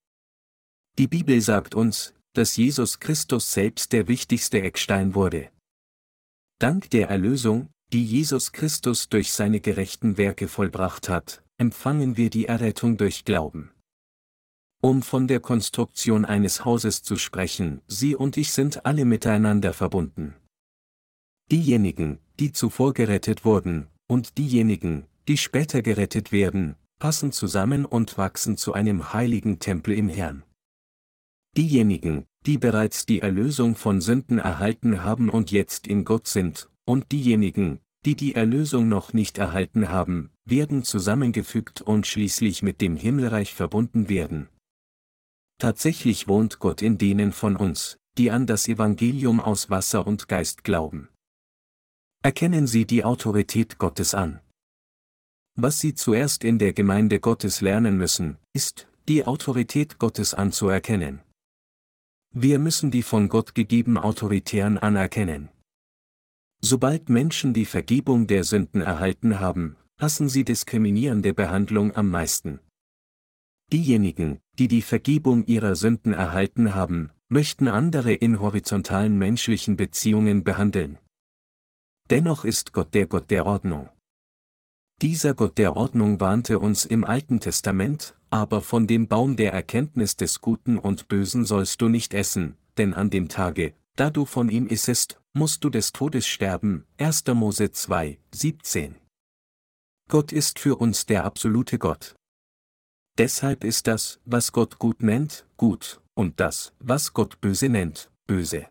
Die 0.98 1.08
Bibel 1.08 1.38
sagt 1.42 1.74
uns, 1.74 2.14
dass 2.32 2.56
Jesus 2.56 3.00
Christus 3.00 3.52
selbst 3.52 3.92
der 3.92 4.08
wichtigste 4.08 4.62
Eckstein 4.62 5.14
wurde. 5.14 5.50
Dank 6.58 6.88
der 6.88 7.10
Erlösung, 7.10 7.68
die 7.92 8.02
Jesus 8.02 8.52
Christus 8.52 9.10
durch 9.10 9.32
seine 9.32 9.60
gerechten 9.60 10.16
Werke 10.16 10.48
vollbracht 10.48 11.10
hat, 11.10 11.42
empfangen 11.58 12.16
wir 12.16 12.30
die 12.30 12.46
Errettung 12.46 12.96
durch 12.96 13.26
Glauben. 13.26 13.72
Um 14.82 15.02
von 15.02 15.28
der 15.28 15.40
Konstruktion 15.40 16.24
eines 16.24 16.64
Hauses 16.64 17.02
zu 17.02 17.16
sprechen, 17.16 17.82
Sie 17.86 18.16
und 18.16 18.38
ich 18.38 18.52
sind 18.52 18.86
alle 18.86 19.04
miteinander 19.04 19.74
verbunden. 19.74 20.34
Diejenigen, 21.50 22.20
die 22.40 22.52
zuvor 22.52 22.94
gerettet 22.94 23.44
wurden, 23.44 23.88
und 24.06 24.38
diejenigen, 24.38 25.06
die 25.28 25.36
später 25.36 25.82
gerettet 25.82 26.32
werden, 26.32 26.76
passen 26.98 27.32
zusammen 27.32 27.84
und 27.84 28.16
wachsen 28.16 28.56
zu 28.56 28.72
einem 28.72 29.12
heiligen 29.12 29.58
Tempel 29.58 29.94
im 29.94 30.08
Herrn. 30.08 30.42
Diejenigen, 31.56 32.26
die 32.44 32.58
bereits 32.58 33.06
die 33.06 33.20
Erlösung 33.20 33.76
von 33.76 34.00
Sünden 34.00 34.38
erhalten 34.38 35.02
haben 35.02 35.30
und 35.30 35.50
jetzt 35.50 35.86
in 35.86 36.04
Gott 36.04 36.26
sind, 36.26 36.70
und 36.84 37.10
diejenigen, 37.12 37.80
die 38.04 38.14
die 38.14 38.34
Erlösung 38.34 38.88
noch 38.88 39.12
nicht 39.12 39.38
erhalten 39.38 39.88
haben, 39.88 40.30
werden 40.44 40.84
zusammengefügt 40.84 41.80
und 41.80 42.06
schließlich 42.06 42.62
mit 42.62 42.80
dem 42.80 42.96
Himmelreich 42.96 43.54
verbunden 43.54 44.08
werden. 44.08 44.48
Tatsächlich 45.58 46.28
wohnt 46.28 46.58
Gott 46.58 46.82
in 46.82 46.98
denen 46.98 47.32
von 47.32 47.56
uns, 47.56 47.98
die 48.18 48.30
an 48.30 48.46
das 48.46 48.68
Evangelium 48.68 49.40
aus 49.40 49.70
Wasser 49.70 50.06
und 50.06 50.28
Geist 50.28 50.62
glauben. 50.62 51.08
Erkennen 52.22 52.66
Sie 52.66 52.86
die 52.86 53.02
Autorität 53.02 53.78
Gottes 53.78 54.14
an. 54.14 54.40
Was 55.58 55.80
Sie 55.80 55.94
zuerst 55.94 56.44
in 56.44 56.58
der 56.58 56.74
Gemeinde 56.74 57.18
Gottes 57.18 57.62
lernen 57.62 57.96
müssen, 57.96 58.36
ist, 58.52 58.88
die 59.08 59.24
Autorität 59.24 59.98
Gottes 59.98 60.34
anzuerkennen. 60.34 61.22
Wir 62.38 62.58
müssen 62.58 62.90
die 62.90 63.02
von 63.02 63.30
Gott 63.30 63.54
gegebenen 63.54 63.96
Autoritären 63.96 64.76
anerkennen. 64.76 65.48
Sobald 66.60 67.08
Menschen 67.08 67.54
die 67.54 67.64
Vergebung 67.64 68.26
der 68.26 68.44
Sünden 68.44 68.82
erhalten 68.82 69.40
haben, 69.40 69.76
hassen 69.98 70.28
sie 70.28 70.44
diskriminierende 70.44 71.32
Behandlung 71.32 71.96
am 71.96 72.10
meisten. 72.10 72.60
Diejenigen, 73.72 74.40
die 74.58 74.68
die 74.68 74.82
Vergebung 74.82 75.46
ihrer 75.46 75.76
Sünden 75.76 76.12
erhalten 76.12 76.74
haben, 76.74 77.10
möchten 77.30 77.68
andere 77.68 78.12
in 78.12 78.38
horizontalen 78.38 79.16
menschlichen 79.16 79.78
Beziehungen 79.78 80.44
behandeln. 80.44 80.98
Dennoch 82.10 82.44
ist 82.44 82.74
Gott 82.74 82.92
der 82.92 83.06
Gott 83.06 83.30
der 83.30 83.46
Ordnung. 83.46 83.88
Dieser 85.00 85.32
Gott 85.32 85.56
der 85.56 85.74
Ordnung 85.74 86.20
warnte 86.20 86.58
uns 86.58 86.84
im 86.84 87.02
Alten 87.04 87.40
Testament, 87.40 88.14
aber 88.30 88.60
von 88.60 88.86
dem 88.86 89.08
Baum 89.08 89.36
der 89.36 89.52
Erkenntnis 89.52 90.16
des 90.16 90.40
Guten 90.40 90.78
und 90.78 91.08
Bösen 91.08 91.44
sollst 91.44 91.80
du 91.80 91.88
nicht 91.88 92.14
essen, 92.14 92.56
denn 92.76 92.94
an 92.94 93.10
dem 93.10 93.28
Tage, 93.28 93.74
da 93.96 94.10
du 94.10 94.24
von 94.24 94.48
ihm 94.48 94.66
issest, 94.66 95.20
musst 95.32 95.64
du 95.64 95.70
des 95.70 95.92
Todes 95.92 96.26
sterben. 96.26 96.84
1. 96.98 97.24
Mose 97.34 97.72
2, 97.72 98.18
17. 98.32 98.96
Gott 100.08 100.32
ist 100.32 100.58
für 100.58 100.76
uns 100.76 101.06
der 101.06 101.24
absolute 101.24 101.78
Gott. 101.78 102.14
Deshalb 103.18 103.64
ist 103.64 103.86
das, 103.86 104.20
was 104.24 104.52
Gott 104.52 104.78
gut 104.78 105.02
nennt, 105.02 105.46
gut, 105.56 106.00
und 106.14 106.38
das, 106.38 106.72
was 106.78 107.12
Gott 107.12 107.40
böse 107.40 107.68
nennt, 107.68 108.10
böse. 108.26 108.68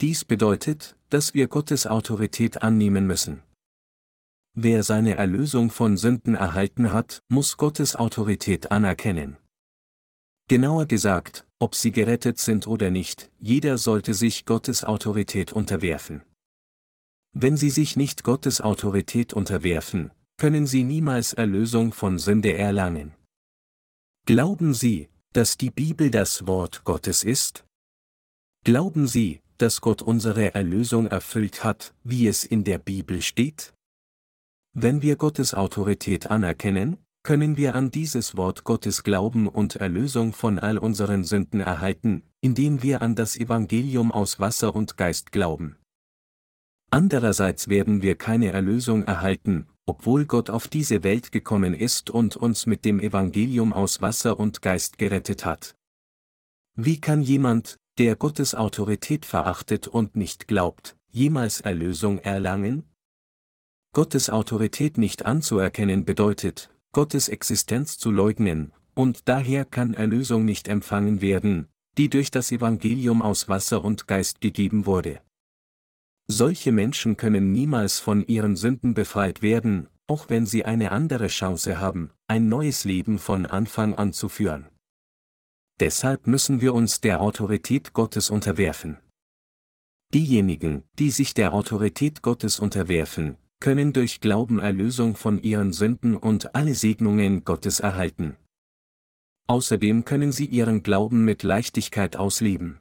Dies 0.00 0.24
bedeutet, 0.24 0.96
dass 1.10 1.34
wir 1.34 1.46
Gottes 1.48 1.86
Autorität 1.86 2.62
annehmen 2.62 3.06
müssen. 3.06 3.42
Wer 4.54 4.82
seine 4.82 5.14
Erlösung 5.14 5.70
von 5.70 5.96
Sünden 5.96 6.34
erhalten 6.34 6.92
hat, 6.92 7.22
muss 7.28 7.56
Gottes 7.56 7.94
Autorität 7.94 8.70
anerkennen. 8.72 9.36
Genauer 10.48 10.86
gesagt, 10.86 11.46
ob 11.60 11.76
sie 11.76 11.92
gerettet 11.92 12.38
sind 12.38 12.66
oder 12.66 12.90
nicht, 12.90 13.30
jeder 13.38 13.78
sollte 13.78 14.14
sich 14.14 14.46
Gottes 14.46 14.82
Autorität 14.82 15.52
unterwerfen. 15.52 16.22
Wenn 17.32 17.56
sie 17.56 17.70
sich 17.70 17.96
nicht 17.96 18.24
Gottes 18.24 18.60
Autorität 18.60 19.32
unterwerfen, 19.32 20.10
können 20.36 20.66
sie 20.66 20.82
niemals 20.82 21.32
Erlösung 21.32 21.92
von 21.92 22.18
Sünde 22.18 22.54
erlangen. 22.54 23.14
Glauben 24.26 24.74
Sie, 24.74 25.08
dass 25.32 25.56
die 25.56 25.70
Bibel 25.70 26.10
das 26.10 26.46
Wort 26.46 26.82
Gottes 26.84 27.22
ist? 27.22 27.64
Glauben 28.64 29.06
Sie, 29.06 29.40
dass 29.58 29.80
Gott 29.80 30.02
unsere 30.02 30.54
Erlösung 30.54 31.06
erfüllt 31.06 31.62
hat, 31.62 31.94
wie 32.02 32.26
es 32.26 32.44
in 32.44 32.64
der 32.64 32.78
Bibel 32.78 33.22
steht? 33.22 33.74
Wenn 34.72 35.02
wir 35.02 35.16
Gottes 35.16 35.52
Autorität 35.52 36.30
anerkennen, 36.30 36.98
können 37.22 37.56
wir 37.56 37.74
an 37.74 37.90
dieses 37.90 38.36
Wort 38.36 38.62
Gottes 38.62 39.02
glauben 39.02 39.48
und 39.48 39.76
Erlösung 39.76 40.32
von 40.32 40.58
all 40.58 40.78
unseren 40.78 41.24
Sünden 41.24 41.60
erhalten, 41.60 42.22
indem 42.40 42.82
wir 42.82 43.02
an 43.02 43.16
das 43.16 43.36
Evangelium 43.36 44.12
aus 44.12 44.38
Wasser 44.38 44.74
und 44.74 44.96
Geist 44.96 45.32
glauben. 45.32 45.76
Andererseits 46.90 47.68
werden 47.68 48.02
wir 48.02 48.14
keine 48.14 48.52
Erlösung 48.52 49.02
erhalten, 49.04 49.66
obwohl 49.86 50.24
Gott 50.24 50.50
auf 50.50 50.68
diese 50.68 51.02
Welt 51.02 51.32
gekommen 51.32 51.74
ist 51.74 52.10
und 52.10 52.36
uns 52.36 52.66
mit 52.66 52.84
dem 52.84 53.00
Evangelium 53.00 53.72
aus 53.72 54.00
Wasser 54.00 54.38
und 54.38 54.62
Geist 54.62 54.98
gerettet 54.98 55.44
hat. 55.44 55.74
Wie 56.76 57.00
kann 57.00 57.22
jemand, 57.22 57.78
der 57.98 58.16
Gottes 58.16 58.54
Autorität 58.54 59.26
verachtet 59.26 59.88
und 59.88 60.16
nicht 60.16 60.46
glaubt, 60.46 60.96
jemals 61.10 61.60
Erlösung 61.60 62.18
erlangen? 62.18 62.89
Gottes 63.92 64.30
Autorität 64.30 64.98
nicht 64.98 65.26
anzuerkennen 65.26 66.04
bedeutet, 66.04 66.70
Gottes 66.92 67.28
Existenz 67.28 67.98
zu 67.98 68.12
leugnen, 68.12 68.72
und 68.94 69.28
daher 69.28 69.64
kann 69.64 69.94
Erlösung 69.94 70.44
nicht 70.44 70.68
empfangen 70.68 71.20
werden, 71.20 71.66
die 71.98 72.08
durch 72.08 72.30
das 72.30 72.52
Evangelium 72.52 73.20
aus 73.20 73.48
Wasser 73.48 73.84
und 73.84 74.06
Geist 74.06 74.40
gegeben 74.40 74.86
wurde. 74.86 75.20
Solche 76.28 76.70
Menschen 76.70 77.16
können 77.16 77.50
niemals 77.50 77.98
von 77.98 78.24
ihren 78.26 78.54
Sünden 78.54 78.94
befreit 78.94 79.42
werden, 79.42 79.88
auch 80.06 80.28
wenn 80.28 80.46
sie 80.46 80.64
eine 80.64 80.92
andere 80.92 81.26
Chance 81.26 81.80
haben, 81.80 82.10
ein 82.28 82.48
neues 82.48 82.84
Leben 82.84 83.18
von 83.18 83.44
Anfang 83.44 83.94
an 83.94 84.12
zu 84.12 84.28
führen. 84.28 84.68
Deshalb 85.80 86.28
müssen 86.28 86.60
wir 86.60 86.74
uns 86.74 87.00
der 87.00 87.20
Autorität 87.20 87.92
Gottes 87.92 88.30
unterwerfen. 88.30 88.98
Diejenigen, 90.14 90.84
die 90.98 91.10
sich 91.10 91.34
der 91.34 91.54
Autorität 91.54 92.22
Gottes 92.22 92.60
unterwerfen, 92.60 93.36
können 93.60 93.92
durch 93.92 94.20
Glauben 94.20 94.58
Erlösung 94.58 95.14
von 95.16 95.40
ihren 95.42 95.72
Sünden 95.72 96.16
und 96.16 96.54
alle 96.54 96.74
Segnungen 96.74 97.44
Gottes 97.44 97.80
erhalten. 97.80 98.36
Außerdem 99.46 100.04
können 100.04 100.32
sie 100.32 100.46
ihren 100.46 100.82
Glauben 100.82 101.24
mit 101.24 101.42
Leichtigkeit 101.42 102.16
ausleben. 102.16 102.80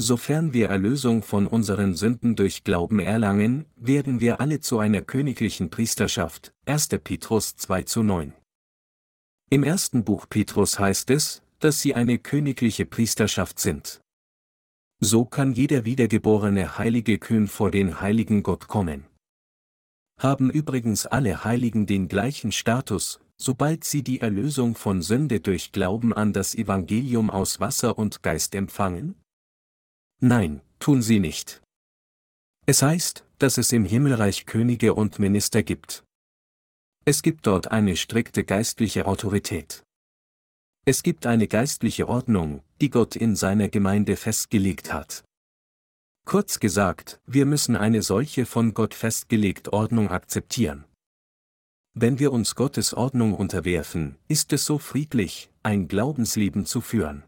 Sofern 0.00 0.52
wir 0.52 0.68
Erlösung 0.68 1.22
von 1.22 1.48
unseren 1.48 1.94
Sünden 1.94 2.36
durch 2.36 2.62
Glauben 2.62 3.00
erlangen, 3.00 3.66
werden 3.74 4.20
wir 4.20 4.40
alle 4.40 4.60
zu 4.60 4.78
einer 4.78 5.02
königlichen 5.02 5.70
Priesterschaft. 5.70 6.52
1. 6.66 6.88
Petrus 7.02 7.56
2 7.56 7.82
zu 7.82 8.02
9. 8.04 8.32
Im 9.50 9.64
ersten 9.64 10.04
Buch 10.04 10.26
Petrus 10.28 10.78
heißt 10.78 11.10
es, 11.10 11.42
dass 11.58 11.80
sie 11.80 11.94
eine 11.94 12.18
königliche 12.18 12.86
Priesterschaft 12.86 13.58
sind. 13.58 14.00
So 15.00 15.24
kann 15.24 15.52
jeder 15.52 15.84
wiedergeborene 15.84 16.78
heilige 16.78 17.18
Köhn 17.18 17.48
vor 17.48 17.72
den 17.72 18.00
heiligen 18.00 18.44
Gott 18.44 18.68
kommen. 18.68 19.04
Haben 20.18 20.50
übrigens 20.50 21.06
alle 21.06 21.44
Heiligen 21.44 21.86
den 21.86 22.08
gleichen 22.08 22.50
Status, 22.50 23.20
sobald 23.36 23.84
sie 23.84 24.02
die 24.02 24.20
Erlösung 24.20 24.74
von 24.74 25.00
Sünde 25.00 25.38
durch 25.38 25.70
Glauben 25.70 26.12
an 26.12 26.32
das 26.32 26.56
Evangelium 26.56 27.30
aus 27.30 27.60
Wasser 27.60 27.96
und 27.96 28.22
Geist 28.24 28.56
empfangen? 28.56 29.14
Nein, 30.20 30.60
tun 30.80 31.02
sie 31.02 31.20
nicht. 31.20 31.62
Es 32.66 32.82
heißt, 32.82 33.24
dass 33.38 33.58
es 33.58 33.72
im 33.72 33.84
Himmelreich 33.84 34.44
Könige 34.44 34.94
und 34.94 35.20
Minister 35.20 35.62
gibt. 35.62 36.02
Es 37.04 37.22
gibt 37.22 37.46
dort 37.46 37.70
eine 37.70 37.96
strikte 37.96 38.42
geistliche 38.42 39.06
Autorität. 39.06 39.84
Es 40.84 41.02
gibt 41.04 41.26
eine 41.26 41.46
geistliche 41.46 42.08
Ordnung, 42.08 42.62
die 42.80 42.90
Gott 42.90 43.14
in 43.14 43.36
seiner 43.36 43.68
Gemeinde 43.68 44.16
festgelegt 44.16 44.92
hat. 44.92 45.22
Kurz 46.28 46.60
gesagt, 46.60 47.22
wir 47.26 47.46
müssen 47.46 47.74
eine 47.74 48.02
solche 48.02 48.44
von 48.44 48.74
Gott 48.74 48.92
festgelegte 48.92 49.72
Ordnung 49.72 50.10
akzeptieren. 50.10 50.84
Wenn 51.94 52.18
wir 52.18 52.32
uns 52.32 52.54
Gottes 52.54 52.92
Ordnung 52.92 53.32
unterwerfen, 53.32 54.18
ist 54.28 54.52
es 54.52 54.66
so 54.66 54.76
friedlich, 54.76 55.48
ein 55.62 55.88
Glaubensleben 55.88 56.66
zu 56.66 56.82
führen. 56.82 57.22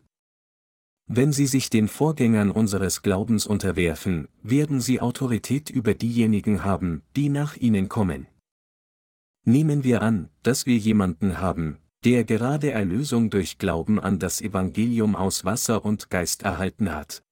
Wenn 1.07 1.33
Sie 1.33 1.47
sich 1.47 1.71
den 1.71 1.89
Vorgängern 1.89 2.51
unseres 2.51 3.01
Glaubens 3.01 3.47
unterwerfen, 3.47 4.29
werden 4.43 4.83
Sie 4.83 5.01
Autorität 5.01 5.71
über 5.71 5.95
diejenigen 5.95 6.63
haben, 6.63 7.01
die 7.17 7.31
nach 7.31 7.57
Ihnen 7.57 7.89
kommen. 7.89 8.27
Nehmen 9.47 9.83
wir 9.83 10.03
an, 10.03 10.29
dass 10.43 10.67
wir 10.67 10.77
jemanden 10.77 11.41
haben, 11.41 11.79
der 12.05 12.25
gerade 12.25 12.71
Erlösung 12.71 13.31
durch 13.31 13.57
Glauben 13.57 13.99
an 13.99 14.19
das 14.19 14.43
Evangelium 14.43 15.17
aus 15.17 15.47
Wasser 15.47 15.87
und 15.87 16.11
Geist 16.11 16.43
erhalten 16.43 16.95
hat. 16.95 17.23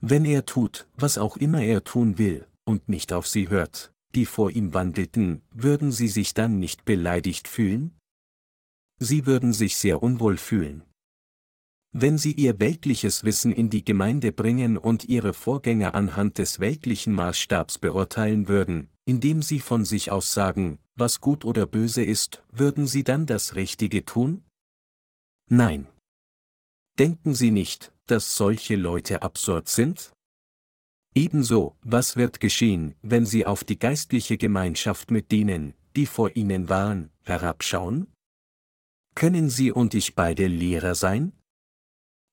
Wenn 0.00 0.24
er 0.24 0.46
tut, 0.46 0.86
was 0.96 1.18
auch 1.18 1.36
immer 1.36 1.62
er 1.62 1.82
tun 1.82 2.18
will, 2.18 2.46
und 2.64 2.88
nicht 2.88 3.12
auf 3.12 3.26
sie 3.26 3.48
hört, 3.48 3.92
die 4.14 4.26
vor 4.26 4.50
ihm 4.50 4.72
wandelten, 4.72 5.42
würden 5.50 5.90
sie 5.90 6.08
sich 6.08 6.34
dann 6.34 6.58
nicht 6.58 6.84
beleidigt 6.84 7.48
fühlen? 7.48 7.98
Sie 9.00 9.26
würden 9.26 9.52
sich 9.52 9.76
sehr 9.76 10.02
unwohl 10.02 10.36
fühlen. 10.36 10.82
Wenn 11.92 12.18
sie 12.18 12.32
ihr 12.32 12.60
weltliches 12.60 13.24
Wissen 13.24 13.50
in 13.50 13.70
die 13.70 13.84
Gemeinde 13.84 14.30
bringen 14.30 14.76
und 14.76 15.04
ihre 15.08 15.32
Vorgänger 15.32 15.94
anhand 15.94 16.38
des 16.38 16.60
weltlichen 16.60 17.14
Maßstabs 17.14 17.78
beurteilen 17.78 18.46
würden, 18.46 18.90
indem 19.04 19.42
sie 19.42 19.58
von 19.58 19.84
sich 19.84 20.12
aus 20.12 20.32
sagen, 20.34 20.78
was 20.94 21.20
gut 21.20 21.44
oder 21.44 21.66
böse 21.66 22.04
ist, 22.04 22.44
würden 22.52 22.86
sie 22.86 23.04
dann 23.04 23.26
das 23.26 23.54
Richtige 23.54 24.04
tun? 24.04 24.44
Nein. 25.48 25.86
Denken 26.98 27.32
Sie 27.32 27.52
nicht, 27.52 27.92
dass 28.06 28.36
solche 28.36 28.74
Leute 28.74 29.22
absurd 29.22 29.68
sind? 29.68 30.12
Ebenso, 31.14 31.76
was 31.82 32.16
wird 32.16 32.40
geschehen, 32.40 32.96
wenn 33.02 33.24
Sie 33.24 33.46
auf 33.46 33.62
die 33.62 33.78
geistliche 33.78 34.36
Gemeinschaft 34.36 35.12
mit 35.12 35.30
denen, 35.30 35.74
die 35.94 36.06
vor 36.06 36.34
Ihnen 36.34 36.68
waren, 36.68 37.10
herabschauen? 37.22 38.08
Können 39.14 39.48
Sie 39.48 39.70
und 39.70 39.94
ich 39.94 40.16
beide 40.16 40.48
Lehrer 40.48 40.96
sein? 40.96 41.32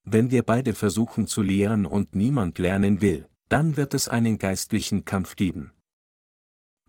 Wenn 0.03 0.31
wir 0.31 0.43
beide 0.43 0.73
versuchen 0.73 1.27
zu 1.27 1.41
lehren 1.43 1.85
und 1.85 2.15
niemand 2.15 2.57
lernen 2.57 3.01
will, 3.01 3.27
dann 3.49 3.77
wird 3.77 3.93
es 3.93 4.07
einen 4.07 4.39
geistlichen 4.39 5.05
Kampf 5.05 5.35
geben. 5.35 5.71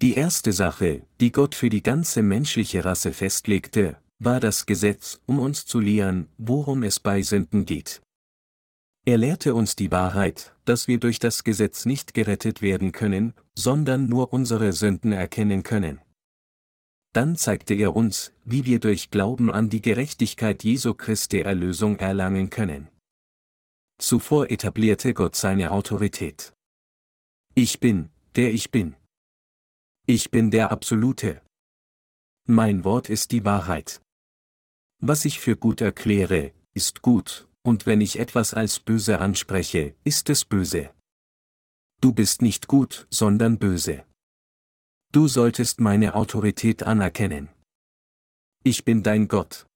Die 0.03 0.15
erste 0.15 0.53
Sache, 0.53 1.07
die 1.21 1.33
Gott 1.33 1.55
für 1.55 1.71
die 1.71 1.83
ganze 1.83 2.23
menschliche 2.23 2.85
Rasse 2.85 3.13
festlegte, 3.13 3.99
war 4.19 4.41
das 4.41 4.67
Gesetz, 4.67 5.21
um 5.27 5.39
uns 5.39 5.67
zu 5.67 5.81
lehren, 5.81 6.29
worum 6.39 6.83
es 6.83 7.01
bei 7.01 7.23
Sünden 7.23 7.67
geht. 7.67 8.01
Er 9.05 9.19
lehrte 9.19 9.55
uns 9.55 9.77
die 9.77 9.93
Wahrheit, 9.93 10.55
dass 10.65 10.89
wir 10.89 10.99
durch 10.99 11.19
das 11.19 11.45
Gesetz 11.45 11.85
nicht 11.85 12.13
gerettet 12.13 12.61
werden 12.61 12.93
können, 12.93 13.35
sondern 13.55 14.09
nur 14.09 14.33
unsere 14.33 14.73
Sünden 14.73 15.13
erkennen 15.13 15.63
können. 15.63 16.01
Dann 17.13 17.37
zeigte 17.37 17.75
er 17.75 17.95
uns, 17.95 18.33
wie 18.45 18.65
wir 18.65 18.81
durch 18.81 19.11
Glauben 19.11 19.51
an 19.51 19.71
die 19.71 19.81
Gerechtigkeit 19.81 20.65
Jesu 20.65 20.93
Christi 20.93 21.41
Erlösung 21.41 21.99
erlangen 21.99 22.51
können. 22.51 22.89
Zuvor 23.99 24.51
etablierte 24.51 25.15
Gott 25.15 25.37
seine 25.37 25.71
Autorität. 25.71 26.53
Ich 27.55 27.81
bin, 27.81 28.11
der 28.35 28.53
ich 28.53 28.71
bin. 28.71 28.97
Ich 30.07 30.31
bin 30.31 30.51
der 30.51 30.71
Absolute. 30.73 31.41
Mein 32.47 32.85
Wort 32.85 33.09
ist 33.09 33.33
die 33.33 33.45
Wahrheit. 33.45 34.03
Was 34.99 35.25
ich 35.25 35.41
für 35.41 35.57
gut 35.57 35.81
erkläre, 35.81 36.53
ist 36.75 37.03
gut, 37.03 37.49
und 37.63 37.85
wenn 37.85 38.01
ich 38.01 38.19
etwas 38.19 38.55
als 38.55 38.81
böse 38.81 39.19
anspreche, 39.19 39.95
ist 40.05 40.31
es 40.31 40.45
böse. 40.45 40.91
Du 42.01 42.13
bist 42.13 42.43
nicht 42.43 42.67
gut, 42.67 43.07
sondern 43.11 43.59
böse. 43.59 44.05
Du 45.13 45.29
solltest 45.29 45.81
meine 45.81 46.15
Autorität 46.15 46.83
anerkennen. 46.83 47.49
Ich 48.65 48.85
bin 48.85 49.03
dein 49.03 49.29
Gott. 49.29 49.67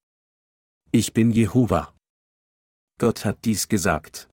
Ich 0.92 1.12
bin 1.12 1.30
Jehova. 1.30 1.94
Gott 2.98 3.24
hat 3.24 3.44
dies 3.44 3.68
gesagt. 3.68 4.28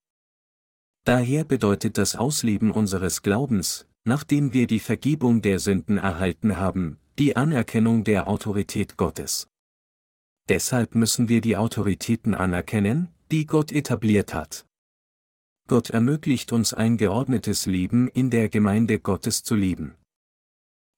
Daher 1.05 1.43
bedeutet 1.43 1.97
das 1.97 2.15
Ausleben 2.15 2.71
unseres 2.71 3.21
Glaubens, 3.21 3.87
nachdem 4.05 4.53
wir 4.53 4.67
die 4.67 4.79
Vergebung 4.79 5.41
der 5.41 5.59
Sünden 5.59 5.97
erhalten 5.97 6.57
haben, 6.57 6.99
die 7.19 7.35
Anerkennung 7.35 8.03
der 8.03 8.27
Autorität 8.27 8.97
Gottes. 8.97 9.47
Deshalb 10.49 10.95
müssen 10.95 11.27
wir 11.27 11.41
die 11.41 11.57
Autoritäten 11.57 12.33
anerkennen, 12.33 13.09
die 13.31 13.45
Gott 13.45 13.71
etabliert 13.71 14.33
hat. 14.33 14.65
Gott 15.67 15.89
ermöglicht 15.89 16.53
uns 16.53 16.73
ein 16.73 16.95
geordnetes 16.95 17.65
Leben 17.65 18.07
in 18.07 18.29
der 18.29 18.47
Gemeinde 18.47 18.99
Gottes 18.99 19.43
zu 19.43 19.55
leben. 19.55 19.95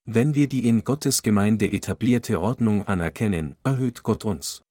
Wenn 0.06 0.36
wir 0.36 0.48
die 0.48 0.68
in 0.68 0.84
Gottes 0.84 1.24
Gemeinde 1.24 1.72
etablierte 1.72 2.40
Ordnung 2.40 2.88
anerkennen, 2.88 3.56
erhöht 3.64 4.04
Gott 4.04 4.26
uns. 4.26 4.62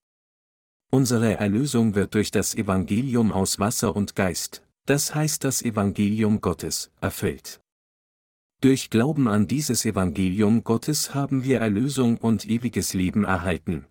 Unsere 0.91 1.35
Erlösung 1.35 1.95
wird 1.97 2.15
durch 2.15 2.31
das 2.31 2.55
Evangelium 2.55 3.33
aus 3.33 3.59
Wasser 3.59 3.95
und 3.95 4.15
Geist, 4.15 4.63
das 4.87 5.15
heißt 5.15 5.45
das 5.45 5.63
Evangelium 5.63 6.41
Gottes, 6.41 6.91
erfüllt. 7.01 7.61
Durch 8.61 8.91
Glauben 8.91 9.29
an 9.29 9.47
dieses 9.47 9.85
Evangelium 9.85 10.65
Gottes 10.65 11.15
haben 11.15 11.45
wir 11.45 11.61
Erlösung 11.61 12.17
und 12.19 12.49
ewiges 12.49 12.95
Leben 12.95 13.25
erhalten. 13.25 13.87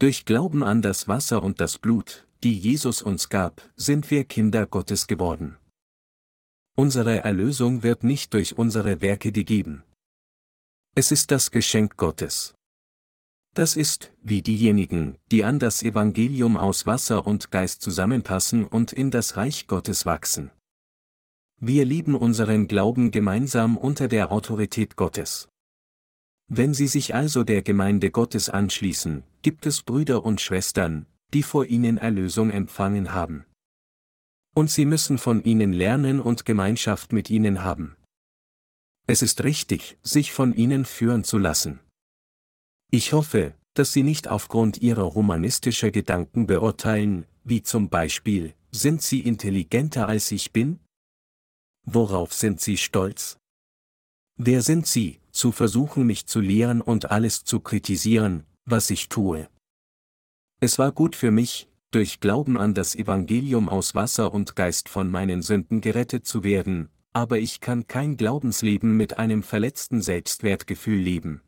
Durch 0.00 0.24
Glauben 0.24 0.62
an 0.62 0.80
das 0.80 1.08
Wasser 1.08 1.42
und 1.42 1.60
das 1.60 1.76
Blut, 1.76 2.26
die 2.42 2.58
Jesus 2.58 3.02
uns 3.02 3.28
gab, 3.28 3.60
sind 3.76 4.10
wir 4.10 4.24
Kinder 4.24 4.66
Gottes 4.66 5.06
geworden. 5.06 5.58
Unsere 6.74 7.18
Erlösung 7.22 7.82
wird 7.82 8.02
nicht 8.02 8.32
durch 8.32 8.56
unsere 8.56 9.02
Werke 9.02 9.30
gegeben. 9.30 9.84
Es 10.94 11.12
ist 11.12 11.30
das 11.30 11.50
Geschenk 11.50 11.98
Gottes. 11.98 12.54
Das 13.52 13.76
ist, 13.76 14.10
wie 14.22 14.40
diejenigen, 14.40 15.18
die 15.30 15.44
an 15.44 15.58
das 15.58 15.82
Evangelium 15.82 16.56
aus 16.56 16.86
Wasser 16.86 17.26
und 17.26 17.50
Geist 17.50 17.82
zusammenpassen 17.82 18.64
und 18.64 18.94
in 18.94 19.10
das 19.10 19.36
Reich 19.36 19.66
Gottes 19.66 20.06
wachsen. 20.06 20.50
Wir 21.58 21.84
lieben 21.84 22.14
unseren 22.14 22.68
Glauben 22.68 23.10
gemeinsam 23.10 23.76
unter 23.76 24.08
der 24.08 24.32
Autorität 24.32 24.96
Gottes. 24.96 25.49
Wenn 26.52 26.74
Sie 26.74 26.88
sich 26.88 27.14
also 27.14 27.44
der 27.44 27.62
Gemeinde 27.62 28.10
Gottes 28.10 28.48
anschließen, 28.48 29.22
gibt 29.42 29.66
es 29.66 29.82
Brüder 29.82 30.24
und 30.24 30.40
Schwestern, 30.40 31.06
die 31.32 31.44
vor 31.44 31.64
Ihnen 31.64 31.96
Erlösung 31.96 32.50
empfangen 32.50 33.12
haben. 33.12 33.46
Und 34.56 34.68
Sie 34.68 34.84
müssen 34.84 35.16
von 35.18 35.44
ihnen 35.44 35.72
lernen 35.72 36.18
und 36.18 36.44
Gemeinschaft 36.44 37.12
mit 37.12 37.30
ihnen 37.30 37.62
haben. 37.62 37.96
Es 39.06 39.22
ist 39.22 39.44
richtig, 39.44 39.96
sich 40.02 40.32
von 40.32 40.52
ihnen 40.52 40.84
führen 40.84 41.22
zu 41.22 41.38
lassen. 41.38 41.78
Ich 42.90 43.12
hoffe, 43.12 43.54
dass 43.74 43.92
Sie 43.92 44.02
nicht 44.02 44.26
aufgrund 44.26 44.78
Ihrer 44.78 45.14
humanistischer 45.14 45.92
Gedanken 45.92 46.48
beurteilen, 46.48 47.26
wie 47.44 47.62
zum 47.62 47.90
Beispiel, 47.90 48.54
sind 48.72 49.02
Sie 49.02 49.20
intelligenter 49.20 50.08
als 50.08 50.32
ich 50.32 50.52
bin? 50.52 50.80
Worauf 51.86 52.34
sind 52.34 52.60
Sie 52.60 52.76
stolz? 52.76 53.38
Wer 54.36 54.62
sind 54.62 54.88
Sie, 54.88 55.19
zu 55.32 55.52
versuchen 55.52 56.06
mich 56.06 56.26
zu 56.26 56.40
lehren 56.40 56.80
und 56.80 57.10
alles 57.10 57.44
zu 57.44 57.60
kritisieren, 57.60 58.44
was 58.64 58.90
ich 58.90 59.08
tue? 59.08 59.48
Es 60.60 60.78
war 60.78 60.92
gut 60.92 61.16
für 61.16 61.30
mich, 61.30 61.68
durch 61.90 62.20
Glauben 62.20 62.56
an 62.58 62.74
das 62.74 62.94
Evangelium 62.94 63.68
aus 63.68 63.94
Wasser 63.94 64.32
und 64.32 64.54
Geist 64.54 64.88
von 64.88 65.10
meinen 65.10 65.42
Sünden 65.42 65.80
gerettet 65.80 66.26
zu 66.26 66.44
werden, 66.44 66.88
aber 67.12 67.38
ich 67.38 67.60
kann 67.60 67.86
kein 67.88 68.16
Glaubensleben 68.16 68.96
mit 68.96 69.18
einem 69.18 69.42
verletzten 69.42 70.00
Selbstwertgefühl 70.00 70.98
leben. 70.98 71.40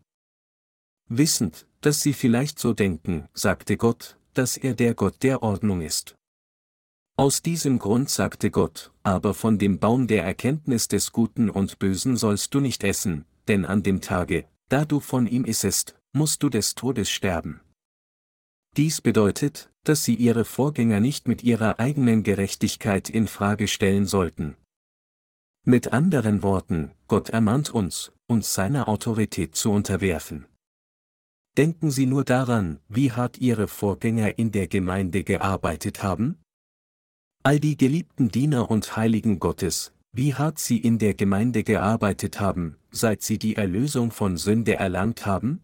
Wissend, 1.09 1.67
dass 1.81 2.01
Sie 2.01 2.13
vielleicht 2.13 2.59
so 2.59 2.73
denken, 2.73 3.29
sagte 3.35 3.77
Gott, 3.77 4.17
dass 4.35 4.57
er 4.57 4.75
der 4.75 4.95
Gott 4.95 5.23
der 5.23 5.43
Ordnung 5.43 5.83
ist. 5.83 6.17
Aus 7.17 7.43
diesem 7.43 7.79
Grund 7.79 8.09
sagte 8.09 8.51
Gott, 8.51 8.91
aber 9.03 9.35
von 9.35 9.59
dem 9.59 9.79
Baum 9.79 10.07
der 10.07 10.25
Erkenntnis 10.25 10.89
des 10.89 11.13
Guten 11.13 11.51
und 11.51 11.79
Bösen 11.79 12.17
sollst 12.17 12.55
du 12.55 12.61
nicht 12.61 12.83
essen, 12.83 13.27
denn 13.49 13.65
an 13.65 13.83
dem 13.83 14.01
Tage, 14.01 14.45
da 14.69 14.85
du 14.85 15.01
von 15.01 15.27
ihm 15.27 15.45
issest, 15.45 15.99
musst 16.13 16.43
du 16.43 16.49
des 16.49 16.75
Todes 16.75 17.11
sterben. 17.11 17.61
Dies 18.77 19.01
bedeutet, 19.01 19.71
dass 19.85 20.05
sie 20.05 20.15
ihre 20.15 20.45
Vorgänger 20.45 21.01
nicht 21.01 21.29
mit 21.29 21.43
ihrer 21.43 21.79
eigenen 21.79 22.23
Gerechtigkeit 22.23 23.11
in 23.11 23.27
Frage 23.27 23.69
stellen 23.69 24.07
sollten. 24.07 24.57
Mit 25.65 25.93
anderen 25.93 26.43
Worten, 26.43 26.93
Gott 27.07 27.29
ermahnt 27.31 27.71
uns, 27.71 28.13
uns 28.27 28.55
seiner 28.55 28.89
Autorität 28.89 29.55
zu 29.55 29.71
unterwerfen. 29.71 30.47
Denken 31.57 31.91
Sie 31.91 32.07
nur 32.07 32.25
daran, 32.25 32.81
wie 32.89 33.13
hart 33.13 33.39
Ihre 33.39 33.69
Vorgänger 33.69 34.39
in 34.39 34.53
der 34.53 34.69
Gemeinde 34.69 35.23
gearbeitet 35.23 36.03
haben? 36.03 36.39
All 37.43 37.61
die 37.61 37.77
geliebten 37.77 38.31
Diener 38.31 38.71
und 38.71 38.97
Heiligen 38.97 39.39
Gottes, 39.39 39.93
wie 40.15 40.35
hart 40.35 40.59
sie 40.59 40.77
in 40.79 40.99
der 40.99 41.15
Gemeinde 41.15 41.65
gearbeitet 41.65 42.39
haben, 42.39 42.77
seit 42.91 43.23
sie 43.23 43.39
die 43.39 43.57
Erlösung 43.57 44.11
von 44.11 44.37
Sünde 44.37 44.75
erlangt 44.75 45.25
haben? 45.25 45.63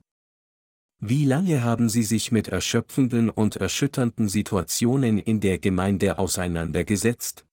Wie 1.01 1.27
lange 1.27 1.63
haben 1.63 1.89
sie 1.89 2.03
sich 2.03 2.33
mit 2.33 2.49
erschöpfenden 2.49 3.29
und 3.31 3.57
erschütternden 3.57 4.29
Situationen 4.29 5.19
in 5.19 5.41
der 5.41 5.59
Gemeinde 5.59 6.19
auseinandergesetzt? 6.19 7.45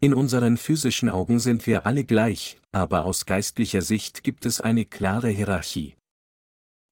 In 0.00 0.12
unseren 0.12 0.56
physischen 0.56 1.08
Augen 1.08 1.38
sind 1.38 1.66
wir 1.68 1.86
alle 1.86 2.04
gleich, 2.04 2.60
aber 2.72 3.04
aus 3.04 3.24
geistlicher 3.24 3.80
Sicht 3.82 4.24
gibt 4.24 4.44
es 4.44 4.60
eine 4.60 4.84
klare 4.84 5.28
Hierarchie. 5.28 5.94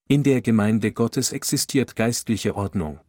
In 0.09 0.23
der 0.23 0.41
Gemeinde 0.41 0.93
Gottes 0.93 1.33
existiert 1.33 1.97
geistliche 1.97 2.55
Ordnung. 2.55 3.01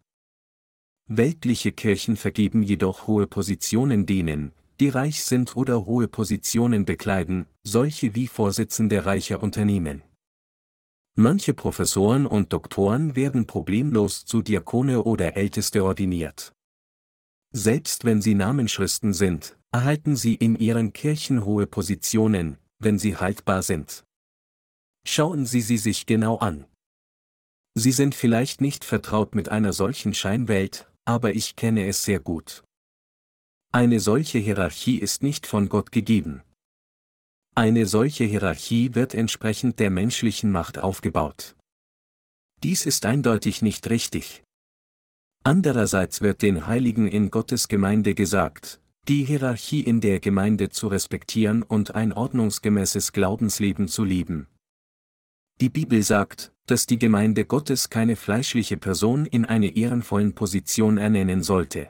Weltliche 1.07 1.71
Kirchen 1.71 2.17
vergeben 2.17 2.63
jedoch 2.63 3.05
hohe 3.05 3.27
Positionen 3.27 4.05
denen, 4.05 4.53
die 4.81 4.89
reich 4.89 5.23
sind 5.23 5.55
oder 5.55 5.85
hohe 5.85 6.07
Positionen 6.07 6.85
bekleiden, 6.85 7.45
solche 7.63 8.15
wie 8.15 8.27
Vorsitzende 8.27 9.05
reicher 9.05 9.43
Unternehmen. 9.43 10.01
Manche 11.15 11.53
Professoren 11.53 12.25
und 12.25 12.51
Doktoren 12.51 13.15
werden 13.15 13.45
problemlos 13.45 14.25
zu 14.25 14.41
Diakone 14.41 15.03
oder 15.03 15.37
Älteste 15.37 15.83
ordiniert. 15.83 16.51
Selbst 17.53 18.05
wenn 18.05 18.23
sie 18.23 18.33
Namenschristen 18.33 19.13
sind, 19.13 19.55
erhalten 19.71 20.15
sie 20.15 20.33
in 20.33 20.55
ihren 20.55 20.93
Kirchen 20.93 21.45
hohe 21.45 21.67
Positionen, 21.67 22.57
wenn 22.79 22.97
sie 22.97 23.17
haltbar 23.17 23.61
sind. 23.61 24.03
Schauen 25.05 25.45
Sie 25.45 25.61
sie 25.61 25.77
sich 25.77 26.07
genau 26.07 26.37
an. 26.37 26.65
Sie 27.75 27.91
sind 27.91 28.15
vielleicht 28.15 28.61
nicht 28.61 28.83
vertraut 28.83 29.35
mit 29.35 29.49
einer 29.49 29.73
solchen 29.73 30.15
Scheinwelt, 30.15 30.91
aber 31.05 31.35
ich 31.35 31.55
kenne 31.55 31.87
es 31.87 32.03
sehr 32.03 32.19
gut. 32.19 32.63
Eine 33.73 34.01
solche 34.01 34.37
Hierarchie 34.37 34.97
ist 34.97 35.23
nicht 35.23 35.47
von 35.47 35.69
Gott 35.69 35.93
gegeben. 35.93 36.41
Eine 37.55 37.85
solche 37.85 38.25
Hierarchie 38.25 38.95
wird 38.95 39.13
entsprechend 39.13 39.79
der 39.79 39.89
menschlichen 39.89 40.51
Macht 40.51 40.77
aufgebaut. 40.77 41.55
Dies 42.63 42.85
ist 42.85 43.05
eindeutig 43.05 43.61
nicht 43.61 43.89
richtig. 43.89 44.43
Andererseits 45.45 46.19
wird 46.19 46.41
den 46.41 46.67
Heiligen 46.67 47.07
in 47.07 47.31
Gottes 47.31 47.69
Gemeinde 47.69 48.13
gesagt, 48.13 48.81
die 49.07 49.23
Hierarchie 49.23 49.79
in 49.79 50.01
der 50.01 50.19
Gemeinde 50.19 50.69
zu 50.69 50.89
respektieren 50.89 51.63
und 51.63 51.95
ein 51.95 52.11
ordnungsgemäßes 52.11 53.13
Glaubensleben 53.13 53.87
zu 53.87 54.03
lieben. 54.03 54.47
Die 55.61 55.69
Bibel 55.69 56.03
sagt, 56.03 56.51
dass 56.65 56.87
die 56.87 56.99
Gemeinde 56.99 57.45
Gottes 57.45 57.89
keine 57.89 58.17
fleischliche 58.17 58.75
Person 58.75 59.25
in 59.25 59.45
eine 59.45 59.77
ehrenvollen 59.77 60.35
Position 60.35 60.97
ernennen 60.97 61.41
sollte. 61.41 61.89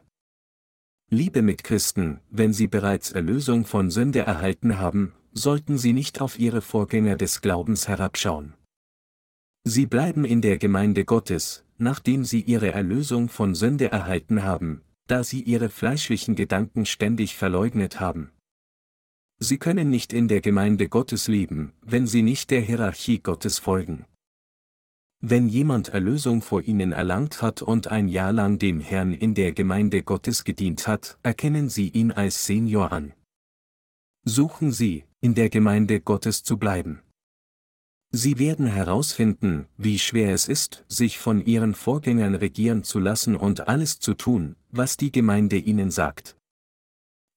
Liebe 1.13 1.41
Mitchristen, 1.41 2.21
wenn 2.30 2.54
sie 2.54 2.67
bereits 2.67 3.12
Erlösung 3.12 3.65
von 3.65 3.91
Sünde 3.91 4.19
erhalten 4.19 4.80
haben, 4.80 5.12
sollten 5.34 5.78
sie 5.78 5.91
nicht 5.91 6.21
auf 6.21 6.39
ihre 6.39 6.62
Vorgänger 6.62 7.17
des 7.17 7.41
Glaubens 7.41 7.89
herabschauen. 7.89 8.54
Sie 9.65 9.88
bleiben 9.88 10.24
in 10.24 10.39
der 10.39 10.58
Gemeinde 10.58 11.04
Gottes, 11.04 11.65
nachdem 11.78 12.24
sie 12.24 12.39
ihre 12.39 12.71
Erlösung 12.71 13.28
von 13.28 13.56
Sünde 13.56 13.91
erhalten 13.91 14.43
haben, 14.43 14.84
da 15.08 15.26
sie 15.26 15.41
ihre 15.41 15.67
fleischlichen 15.67 16.36
Gedanken 16.36 16.86
ständig 16.86 17.36
verleugnet 17.36 18.00
haben. 18.00 18.32
Sie 19.38 19.58
können 19.58 19.89
nicht 19.89 20.13
in 20.13 20.30
der 20.30 20.39
Gemeinde 20.39 20.88
Gottes 20.88 21.28
leben, 21.28 21.74
wenn 21.82 22.08
sie 22.08 22.21
nicht 22.21 22.52
der 22.52 22.62
Hierarchie 22.62 23.19
Gottes 23.19 23.60
folgen. 23.60 24.06
Wenn 25.24 25.48
jemand 25.48 25.90
Erlösung 25.90 26.42
vor 26.42 26.64
ihnen 26.64 26.94
erlangt 26.94 27.44
hat 27.44 27.62
und 27.62 27.88
ein 27.88 28.08
Jahr 28.08 28.34
lang 28.34 28.58
dem 28.58 28.80
Herrn 28.80 29.14
in 29.14 29.36
der 29.36 29.52
Gemeinde 29.52 30.02
Gottes 30.02 30.44
gedient 30.44 30.88
hat, 30.88 31.20
erkennen 31.22 31.70
Sie 31.70 31.90
ihn 31.90 32.12
als 32.12 32.48
Senior 32.48 32.92
an. 32.92 33.14
Suchen 34.26 34.72
Sie, 34.72 35.06
in 35.20 35.36
der 35.36 35.52
Gemeinde 35.52 36.02
Gottes 36.02 36.44
zu 36.44 36.58
bleiben. 36.58 37.02
Sie 38.10 38.40
werden 38.40 38.66
herausfinden, 38.66 39.68
wie 39.78 40.00
schwer 40.00 40.34
es 40.34 40.48
ist, 40.48 40.84
sich 40.88 41.20
von 41.20 41.46
ihren 41.46 41.76
Vorgängern 41.76 42.34
regieren 42.34 42.84
zu 42.84 43.00
lassen 43.00 43.36
und 43.36 43.68
alles 43.68 44.00
zu 44.00 44.16
tun, 44.16 44.56
was 44.70 44.98
die 44.98 45.12
Gemeinde 45.12 45.58
ihnen 45.58 45.92
sagt. 45.92 46.36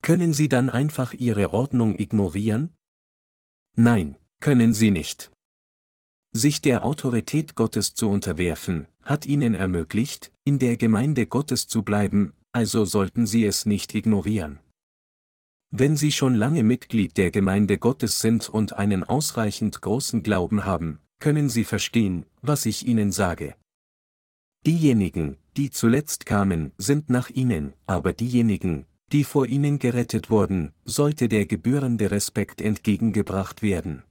Können 0.01 0.33
Sie 0.33 0.49
dann 0.49 0.71
einfach 0.71 1.13
Ihre 1.13 1.53
Ordnung 1.53 1.99
ignorieren? 1.99 2.75
Nein, 3.77 4.17
können 4.41 4.73
Sie 4.73 4.91
nicht. 4.91 5.34
Sich 6.37 6.61
der 6.61 6.85
Autorität 6.85 7.55
Gottes 7.55 7.95
zu 7.95 8.11
unterwerfen, 8.11 8.89
hat 9.05 9.25
ihnen 9.25 9.55
ermöglicht, 9.55 10.33
in 10.45 10.59
der 10.59 10.77
Gemeinde 10.77 11.27
Gottes 11.27 11.69
zu 11.69 11.85
bleiben, 11.85 12.33
also 12.51 12.85
sollten 12.85 13.25
sie 13.25 13.45
es 13.45 13.67
nicht 13.67 13.95
ignorieren. 13.95 14.59
Wenn 15.71 15.97
Sie 15.97 16.13
schon 16.13 16.35
lange 16.35 16.63
Mitglied 16.63 17.17
der 17.17 17.33
Gemeinde 17.33 17.79
Gottes 17.79 18.21
sind 18.21 18.49
und 18.49 18.75
einen 18.75 19.03
ausreichend 19.03 19.81
großen 19.81 20.23
Glauben 20.23 20.65
haben, 20.65 21.01
können 21.19 21.49
Sie 21.49 21.65
verstehen, 21.65 22.27
was 22.43 22.65
ich 22.67 22.87
Ihnen 22.87 23.11
sage. 23.11 23.57
Diejenigen, 24.67 25.37
die 25.57 25.71
zuletzt 25.71 26.27
kamen, 26.27 26.71
sind 26.79 27.11
nach 27.11 27.29
Ihnen, 27.29 27.75
aber 27.87 28.13
diejenigen, 28.13 28.87
die 29.13 29.25
vor 29.25 29.47
Ihnen 29.47 29.79
gerettet 29.81 30.31
wurden, 30.31 30.73
sollte 30.85 31.29
der 31.29 31.47
gebührende 31.47 32.11
Respekt 32.11 32.61
entgegengebracht 32.61 33.63
werden. 33.63 34.05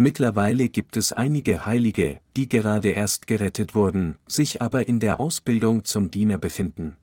Mittlerweile 0.00 0.70
gibt 0.70 0.96
es 0.96 1.12
einige 1.12 1.66
Heilige, 1.66 2.22
die 2.34 2.48
gerade 2.48 2.88
erst 2.88 3.26
gerettet 3.26 3.74
wurden, 3.74 4.16
sich 4.26 4.62
aber 4.62 4.88
in 4.88 4.98
der 4.98 5.20
Ausbildung 5.20 5.84
zum 5.84 6.10
Diener 6.10 6.38
befinden. 6.38 6.96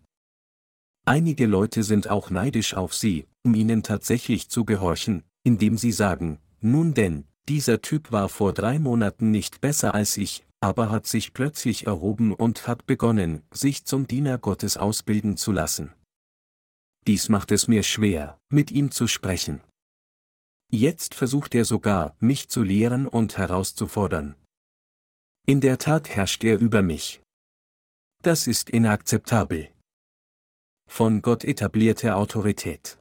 Einige 1.06 1.46
Leute 1.46 1.84
sind 1.84 2.10
auch 2.10 2.32
neidisch 2.32 2.74
auf 2.74 2.96
sie, 2.96 3.28
um 3.46 3.54
ihnen 3.54 3.84
tatsächlich 3.84 4.50
zu 4.50 4.66
gehorchen, 4.66 5.22
indem 5.44 5.78
sie 5.78 5.92
sagen, 5.92 6.40
nun 6.60 6.96
denn, 6.96 7.26
dieser 7.48 7.84
Typ 7.84 8.12
war 8.12 8.30
vor 8.30 8.52
drei 8.52 8.80
Monaten 8.80 9.30
nicht 9.30 9.62
besser 9.62 9.94
als 9.94 10.18
ich, 10.18 10.44
aber 10.60 10.90
hat 10.90 11.06
sich 11.06 11.36
plötzlich 11.36 11.86
erhoben 11.86 12.34
und 12.34 12.68
hat 12.68 12.88
begonnen, 12.88 13.44
sich 13.54 13.86
zum 13.86 14.08
Diener 14.08 14.40
Gottes 14.40 14.76
ausbilden 14.76 15.38
zu 15.38 15.52
lassen. 15.52 15.94
Dies 17.06 17.30
macht 17.30 17.52
es 17.52 17.68
mir 17.68 17.84
schwer, 17.84 18.40
mit 18.50 18.72
ihm 18.72 18.90
zu 18.90 19.06
sprechen. 19.06 19.62
Jetzt 20.70 21.16
versucht 21.16 21.56
er 21.56 21.64
sogar, 21.64 22.16
mich 22.20 22.50
zu 22.50 22.62
lehren 22.62 23.08
und 23.08 23.38
herauszufordern. 23.38 24.36
In 25.46 25.62
der 25.62 25.78
Tat 25.78 26.10
herrscht 26.10 26.44
er 26.44 26.60
über 26.60 26.82
mich. 26.82 27.22
Das 28.22 28.48
ist 28.48 28.70
inakzeptabel. 28.70 29.70
Von 30.90 31.22
Gott 31.22 31.46
etablierte 31.46 32.16
Autorität. 32.16 32.98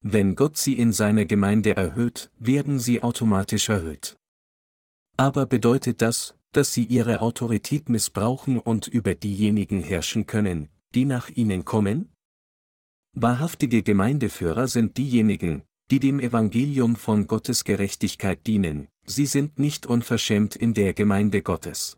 Wenn 0.00 0.36
Gott 0.36 0.56
sie 0.56 0.74
in 0.78 0.92
seiner 0.92 1.26
Gemeinde 1.26 1.76
erhöht, 1.76 2.30
werden 2.38 2.78
sie 2.78 3.02
automatisch 3.02 3.68
erhöht. 3.68 4.16
Aber 5.16 5.46
bedeutet 5.46 6.00
das, 6.00 6.34
dass 6.52 6.72
sie 6.72 6.84
ihre 6.84 7.20
Autorität 7.20 7.88
missbrauchen 7.88 8.58
und 8.58 8.86
über 8.86 9.14
diejenigen 9.14 9.82
herrschen 9.82 10.26
können, 10.26 10.68
die 10.94 11.04
nach 11.04 11.28
ihnen 11.28 11.64
kommen? 11.64 12.10
Wahrhaftige 13.12 13.82
Gemeindeführer 13.82 14.66
sind 14.68 14.96
diejenigen, 14.96 15.62
die 15.90 16.00
dem 16.00 16.20
Evangelium 16.20 16.96
von 16.96 17.26
Gottes 17.26 17.64
Gerechtigkeit 17.64 18.46
dienen, 18.46 18.88
sie 19.04 19.26
sind 19.26 19.58
nicht 19.58 19.86
unverschämt 19.86 20.56
in 20.56 20.74
der 20.74 20.94
Gemeinde 20.94 21.42
Gottes. 21.42 21.96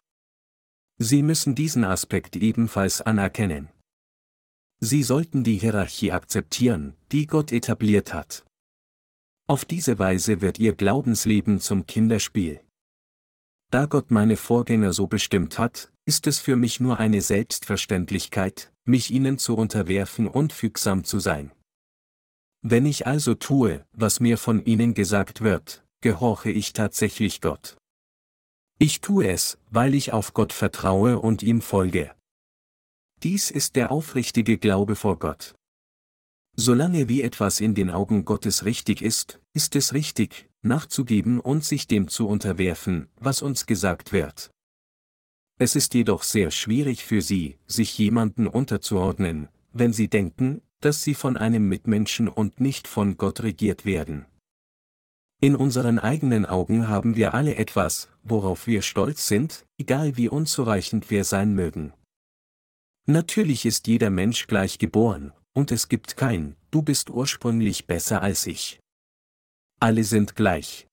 Sie 0.98 1.22
müssen 1.22 1.54
diesen 1.54 1.84
Aspekt 1.84 2.36
ebenfalls 2.36 3.00
anerkennen. 3.00 3.68
Sie 4.80 5.02
sollten 5.02 5.44
die 5.44 5.58
Hierarchie 5.58 6.12
akzeptieren, 6.12 6.94
die 7.12 7.26
Gott 7.26 7.52
etabliert 7.52 8.12
hat. 8.12 8.44
Auf 9.46 9.64
diese 9.64 9.98
Weise 9.98 10.40
wird 10.40 10.58
ihr 10.58 10.74
Glaubensleben 10.74 11.60
zum 11.60 11.86
Kinderspiel. 11.86 12.60
Da 13.70 13.86
Gott 13.86 14.10
meine 14.10 14.36
Vorgänger 14.36 14.92
so 14.92 15.06
bestimmt 15.06 15.58
hat, 15.58 15.92
ist 16.04 16.26
es 16.26 16.38
für 16.38 16.56
mich 16.56 16.80
nur 16.80 16.98
eine 16.98 17.20
Selbstverständlichkeit, 17.20 18.72
mich 18.84 19.10
ihnen 19.10 19.38
zu 19.38 19.56
unterwerfen 19.56 20.28
und 20.28 20.52
fügsam 20.52 21.04
zu 21.04 21.18
sein. 21.18 21.52
Wenn 22.68 22.84
ich 22.84 23.06
also 23.06 23.36
tue, 23.36 23.86
was 23.92 24.18
mir 24.18 24.36
von 24.36 24.64
ihnen 24.64 24.92
gesagt 24.92 25.40
wird, 25.40 25.84
gehorche 26.00 26.50
ich 26.50 26.72
tatsächlich 26.72 27.40
Gott. 27.40 27.76
Ich 28.80 29.00
tue 29.00 29.28
es, 29.28 29.56
weil 29.70 29.94
ich 29.94 30.12
auf 30.12 30.34
Gott 30.34 30.52
vertraue 30.52 31.20
und 31.20 31.44
ihm 31.44 31.60
folge. 31.60 32.10
Dies 33.22 33.52
ist 33.52 33.76
der 33.76 33.92
aufrichtige 33.92 34.58
Glaube 34.58 34.96
vor 34.96 35.20
Gott. 35.20 35.54
Solange 36.56 37.08
wie 37.08 37.22
etwas 37.22 37.60
in 37.60 37.76
den 37.76 37.88
Augen 37.88 38.24
Gottes 38.24 38.64
richtig 38.64 39.00
ist, 39.00 39.40
ist 39.54 39.76
es 39.76 39.92
richtig, 39.92 40.50
nachzugeben 40.62 41.38
und 41.38 41.64
sich 41.64 41.86
dem 41.86 42.08
zu 42.08 42.26
unterwerfen, 42.26 43.06
was 43.14 43.42
uns 43.42 43.66
gesagt 43.66 44.10
wird. 44.10 44.50
Es 45.60 45.76
ist 45.76 45.94
jedoch 45.94 46.24
sehr 46.24 46.50
schwierig 46.50 47.04
für 47.04 47.22
sie, 47.22 47.58
sich 47.68 47.96
jemanden 47.96 48.48
unterzuordnen, 48.48 49.50
wenn 49.72 49.92
sie 49.92 50.08
denken, 50.08 50.62
dass 50.80 51.02
sie 51.02 51.14
von 51.14 51.36
einem 51.36 51.68
Mitmenschen 51.68 52.28
und 52.28 52.60
nicht 52.60 52.88
von 52.88 53.16
Gott 53.16 53.42
regiert 53.42 53.84
werden. 53.84 54.26
In 55.40 55.54
unseren 55.54 55.98
eigenen 55.98 56.46
Augen 56.46 56.88
haben 56.88 57.14
wir 57.14 57.34
alle 57.34 57.56
etwas, 57.56 58.08
worauf 58.22 58.66
wir 58.66 58.82
stolz 58.82 59.28
sind, 59.28 59.66
egal 59.78 60.16
wie 60.16 60.28
unzureichend 60.28 61.10
wir 61.10 61.24
sein 61.24 61.54
mögen. 61.54 61.92
Natürlich 63.06 63.66
ist 63.66 63.86
jeder 63.86 64.10
Mensch 64.10 64.46
gleich 64.46 64.78
geboren, 64.78 65.32
und 65.52 65.70
es 65.72 65.88
gibt 65.88 66.16
kein, 66.16 66.56
du 66.70 66.82
bist 66.82 67.10
ursprünglich 67.10 67.86
besser 67.86 68.22
als 68.22 68.46
ich. 68.46 68.80
Alle 69.78 70.04
sind 70.04 70.36
gleich. 70.36 70.86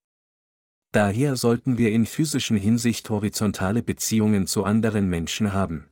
Daher 0.92 1.38
sollten 1.38 1.78
wir 1.78 1.92
in 1.92 2.06
physischen 2.06 2.58
Hinsicht 2.58 3.10
horizontale 3.10 3.82
Beziehungen 3.82 4.46
zu 4.46 4.64
anderen 4.64 5.10
Menschen 5.10 5.54
haben. 5.54 5.90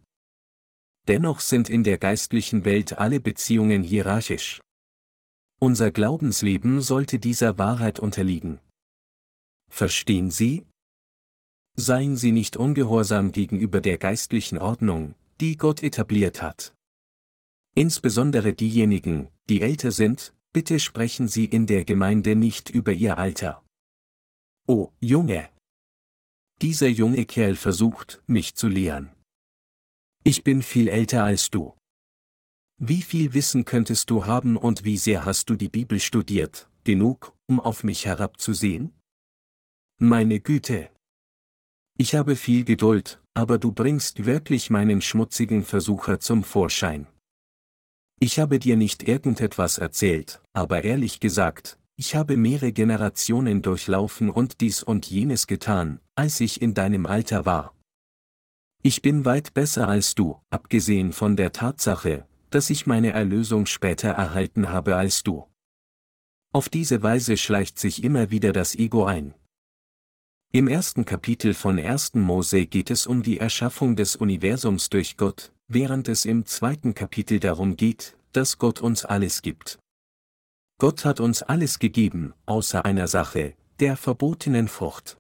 Dennoch 1.07 1.39
sind 1.39 1.69
in 1.69 1.83
der 1.83 1.97
geistlichen 1.97 2.65
Welt 2.65 2.97
alle 2.99 3.19
Beziehungen 3.19 3.83
hierarchisch. 3.83 4.61
Unser 5.59 5.91
Glaubensleben 5.91 6.81
sollte 6.81 7.19
dieser 7.19 7.57
Wahrheit 7.57 7.99
unterliegen. 7.99 8.59
Verstehen 9.69 10.31
Sie? 10.31 10.65
Seien 11.75 12.17
Sie 12.17 12.31
nicht 12.31 12.57
ungehorsam 12.57 13.31
gegenüber 13.31 13.79
der 13.79 13.97
geistlichen 13.97 14.57
Ordnung, 14.57 15.15
die 15.39 15.57
Gott 15.57 15.81
etabliert 15.83 16.41
hat. 16.41 16.73
Insbesondere 17.73 18.53
diejenigen, 18.53 19.29
die 19.49 19.61
älter 19.61 19.91
sind, 19.91 20.33
bitte 20.51 20.79
sprechen 20.79 21.27
Sie 21.27 21.45
in 21.45 21.65
der 21.67 21.85
Gemeinde 21.85 22.35
nicht 22.35 22.69
über 22.69 22.91
Ihr 22.91 23.17
Alter. 23.17 23.63
Oh, 24.67 24.89
Junge! 24.99 25.49
Dieser 26.61 26.87
junge 26.87 27.25
Kerl 27.25 27.55
versucht, 27.55 28.21
mich 28.27 28.53
zu 28.55 28.67
lehren. 28.67 29.09
Ich 30.23 30.43
bin 30.43 30.61
viel 30.61 30.87
älter 30.87 31.23
als 31.23 31.49
du. 31.49 31.75
Wie 32.77 33.01
viel 33.01 33.33
Wissen 33.33 33.65
könntest 33.65 34.11
du 34.11 34.27
haben 34.27 34.55
und 34.55 34.83
wie 34.83 34.97
sehr 34.97 35.25
hast 35.25 35.49
du 35.49 35.55
die 35.55 35.69
Bibel 35.69 35.99
studiert, 35.99 36.69
genug, 36.83 37.35
um 37.47 37.59
auf 37.59 37.83
mich 37.83 38.05
herabzusehen? 38.05 38.93
Meine 39.99 40.39
Güte! 40.39 40.91
Ich 41.97 42.13
habe 42.13 42.35
viel 42.35 42.65
Geduld, 42.65 43.19
aber 43.33 43.57
du 43.57 43.71
bringst 43.71 44.25
wirklich 44.25 44.69
meinen 44.69 45.01
schmutzigen 45.01 45.63
Versucher 45.63 46.19
zum 46.19 46.43
Vorschein. 46.43 47.07
Ich 48.19 48.39
habe 48.39 48.59
dir 48.59 48.77
nicht 48.77 49.07
irgendetwas 49.07 49.79
erzählt, 49.79 50.41
aber 50.53 50.83
ehrlich 50.83 51.19
gesagt, 51.19 51.79
ich 51.95 52.15
habe 52.15 52.37
mehrere 52.37 52.71
Generationen 52.71 53.63
durchlaufen 53.63 54.29
und 54.29 54.61
dies 54.61 54.83
und 54.83 55.09
jenes 55.09 55.47
getan, 55.47 55.99
als 56.15 56.39
ich 56.39 56.61
in 56.61 56.75
deinem 56.75 57.07
Alter 57.07 57.45
war. 57.45 57.75
Ich 58.83 59.03
bin 59.03 59.25
weit 59.25 59.53
besser 59.53 59.87
als 59.87 60.15
du, 60.15 60.41
abgesehen 60.49 61.13
von 61.13 61.35
der 61.35 61.51
Tatsache, 61.51 62.25
dass 62.49 62.71
ich 62.71 62.87
meine 62.87 63.11
Erlösung 63.11 63.67
später 63.67 64.09
erhalten 64.09 64.69
habe 64.69 64.95
als 64.95 65.21
du. 65.21 65.47
Auf 66.51 66.67
diese 66.67 67.03
Weise 67.03 67.37
schleicht 67.37 67.77
sich 67.77 68.03
immer 68.03 68.31
wieder 68.31 68.53
das 68.53 68.73
Ego 68.73 69.05
ein. 69.05 69.35
Im 70.51 70.67
ersten 70.67 71.05
Kapitel 71.05 71.53
von 71.53 71.79
1. 71.79 72.15
Mose 72.15 72.65
geht 72.65 72.89
es 72.89 73.05
um 73.05 73.21
die 73.21 73.37
Erschaffung 73.37 73.95
des 73.95 74.15
Universums 74.15 74.89
durch 74.89 75.15
Gott, 75.15 75.53
während 75.67 76.09
es 76.09 76.25
im 76.25 76.47
zweiten 76.47 76.95
Kapitel 76.95 77.39
darum 77.39 77.77
geht, 77.77 78.17
dass 78.31 78.57
Gott 78.57 78.81
uns 78.81 79.05
alles 79.05 79.43
gibt. 79.43 79.77
Gott 80.79 81.05
hat 81.05 81.19
uns 81.19 81.43
alles 81.43 81.77
gegeben, 81.77 82.33
außer 82.47 82.83
einer 82.83 83.07
Sache, 83.07 83.53
der 83.79 83.95
verbotenen 83.95 84.67
Frucht. 84.67 85.17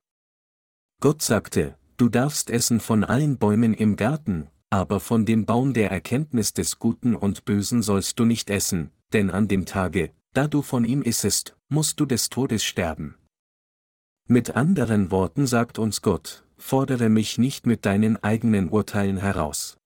Gott 0.99 1.21
sagte, 1.21 1.77
du 2.01 2.09
darfst 2.09 2.49
essen 2.49 2.79
von 2.79 3.03
allen 3.03 3.37
Bäumen 3.37 3.75
im 3.75 3.95
Garten, 3.95 4.49
aber 4.71 4.99
von 4.99 5.23
dem 5.23 5.45
Baum 5.45 5.73
der 5.73 5.91
Erkenntnis 5.91 6.51
des 6.51 6.79
Guten 6.79 7.15
und 7.15 7.45
Bösen 7.45 7.83
sollst 7.83 8.17
du 8.17 8.25
nicht 8.25 8.49
essen, 8.49 8.89
denn 9.13 9.29
an 9.29 9.47
dem 9.47 9.67
Tage, 9.67 10.11
da 10.33 10.47
du 10.47 10.63
von 10.63 10.83
ihm 10.83 11.03
issest, 11.03 11.55
musst 11.69 11.99
du 11.99 12.07
des 12.07 12.29
Todes 12.29 12.63
sterben. 12.63 13.19
Mit 14.27 14.55
anderen 14.55 15.11
Worten 15.11 15.45
sagt 15.45 15.77
uns 15.77 16.01
Gott, 16.01 16.43
fordere 16.57 17.09
mich 17.09 17.37
nicht 17.37 17.67
mit 17.67 17.85
deinen 17.85 18.17
eigenen 18.23 18.69
Urteilen 18.69 19.17
heraus. 19.17 19.77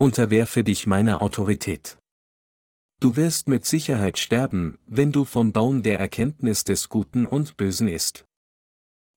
Unterwerfe 0.00 0.64
dich 0.64 0.88
meiner 0.88 1.22
Autorität. 1.22 1.98
Du 2.98 3.14
wirst 3.14 3.46
mit 3.46 3.64
Sicherheit 3.64 4.18
sterben, 4.18 4.76
wenn 4.86 5.12
du 5.12 5.24
vom 5.24 5.52
Baum 5.52 5.84
der 5.84 6.00
Erkenntnis 6.00 6.64
des 6.64 6.88
Guten 6.88 7.26
und 7.26 7.56
Bösen 7.56 7.86
isst. 7.86 8.24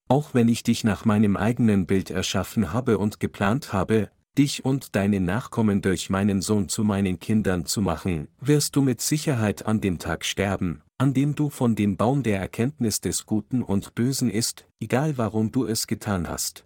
Auch 0.07 0.33
wenn 0.33 0.47
ich 0.49 0.61
dich 0.61 0.83
nach 0.83 1.05
meinem 1.05 1.35
eigenen 1.35 1.87
Bild 1.87 2.11
erschaffen 2.11 2.71
habe 2.71 2.99
und 2.99 3.19
geplant 3.19 3.73
habe, 3.73 4.11
dich 4.37 4.63
und 4.65 4.95
deine 4.95 5.19
Nachkommen 5.19 5.81
durch 5.81 6.09
meinen 6.09 6.41
Sohn 6.41 6.69
zu 6.69 6.83
meinen 6.83 7.19
Kindern 7.19 7.65
zu 7.65 7.81
machen, 7.81 8.27
wirst 8.39 8.75
du 8.75 8.81
mit 8.81 9.01
Sicherheit 9.01 9.65
an 9.65 9.81
dem 9.81 9.97
Tag 9.97 10.25
sterben, 10.25 10.83
an 10.97 11.13
dem 11.13 11.35
du 11.35 11.49
von 11.49 11.75
dem 11.75 11.97
Baum 11.97 12.21
der 12.21 12.39
Erkenntnis 12.39 13.01
des 13.01 13.25
Guten 13.25 13.63
und 13.63 13.95
Bösen 13.95 14.29
isst, 14.29 14.67
egal 14.79 15.17
warum 15.17 15.51
du 15.51 15.65
es 15.65 15.87
getan 15.87 16.27
hast. 16.29 16.65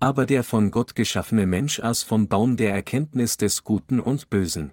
Aber 0.00 0.24
der 0.24 0.42
von 0.42 0.70
Gott 0.70 0.94
geschaffene 0.94 1.46
Mensch 1.46 1.80
aß 1.80 2.02
vom 2.02 2.28
Baum 2.28 2.56
der 2.56 2.72
Erkenntnis 2.72 3.36
des 3.36 3.62
Guten 3.62 4.00
und 4.00 4.30
Bösen. 4.30 4.72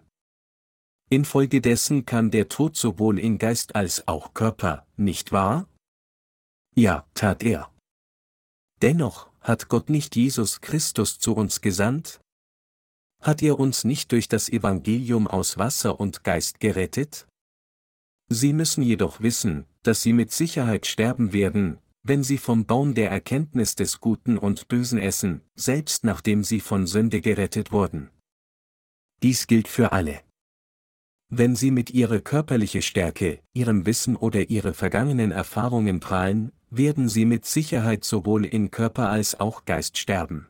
Infolgedessen 1.10 2.05
kann 2.05 2.32
der 2.32 2.49
Tod 2.49 2.78
sowohl 2.78 3.20
in 3.20 3.38
Geist 3.38 3.76
als 3.76 4.07
auch 4.07 4.34
Körper, 4.34 4.86
nicht 4.95 5.32
wahr? 5.32 5.68
Ja, 6.80 7.06
tat 7.14 7.44
er. 7.44 7.70
Dennoch, 8.82 9.30
hat 9.42 9.68
Gott 9.68 9.90
nicht 9.90 10.16
Jesus 10.16 10.62
Christus 10.62 11.20
zu 11.20 11.36
uns 11.36 11.60
gesandt? 11.60 12.22
Hat 13.22 13.42
er 13.44 13.60
uns 13.60 13.84
nicht 13.84 14.14
durch 14.14 14.30
das 14.30 14.48
Evangelium 14.48 15.28
aus 15.28 15.58
Wasser 15.58 16.00
und 16.00 16.24
Geist 16.24 16.62
gerettet? 16.62 17.28
Sie 18.30 18.54
müssen 18.54 18.82
jedoch 18.82 19.20
wissen, 19.20 19.66
dass 19.84 20.02
sie 20.02 20.14
mit 20.14 20.32
Sicherheit 20.32 20.86
sterben 20.86 21.34
werden, 21.34 21.80
wenn 22.04 22.24
sie 22.24 22.38
vom 22.38 22.66
Baum 22.66 22.94
der 22.94 23.12
Erkenntnis 23.12 23.76
des 23.76 24.00
Guten 24.00 24.38
und 24.38 24.70
Bösen 24.70 25.00
essen, 25.00 25.42
selbst 25.56 26.06
nachdem 26.06 26.46
sie 26.46 26.62
von 26.62 26.88
Sünde 26.88 27.20
gerettet 27.20 27.74
wurden. 27.74 28.10
Dies 29.22 29.48
gilt 29.48 29.68
für 29.68 29.92
alle. 29.92 30.22
Wenn 31.28 31.58
sie 31.58 31.72
mit 31.72 31.90
ihrer 31.90 32.22
körperlichen 32.22 32.82
Stärke, 32.82 33.44
ihrem 33.52 33.86
Wissen 33.86 34.16
oder 34.16 34.50
ihre 34.50 34.74
vergangenen 34.74 35.32
Erfahrungen 35.32 36.00
prahlen, 36.00 36.54
werden 36.70 37.10
sie 37.10 37.26
mit 37.26 37.46
Sicherheit 37.46 38.04
sowohl 38.04 38.46
in 38.46 38.72
Körper 38.72 39.10
als 39.10 39.40
auch 39.40 39.66
Geist 39.66 39.98
sterben. 39.98 40.48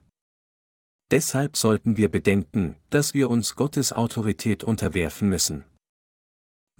Deshalb 1.12 1.58
sollten 1.58 1.98
wir 1.98 2.10
bedenken, 2.10 2.76
dass 2.90 3.14
wir 3.14 3.30
uns 3.30 3.56
Gottes 3.56 3.94
Autorität 3.94 4.64
unterwerfen 4.64 5.28
müssen. 5.28 5.64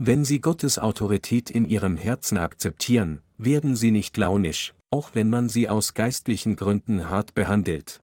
Wenn 0.02 0.24
Sie 0.24 0.40
Gottes 0.40 0.80
Autorität 0.80 1.50
in 1.50 1.66
Ihrem 1.66 1.98
Herzen 1.98 2.38
akzeptieren, 2.38 3.22
werden 3.38 3.76
Sie 3.76 3.92
nicht 3.92 4.16
launisch, 4.16 4.74
auch 4.92 5.10
wenn 5.14 5.30
man 5.30 5.50
Sie 5.50 5.68
aus 5.68 5.94
geistlichen 5.94 6.56
Gründen 6.56 7.10
hart 7.10 7.34
behandelt. 7.34 8.00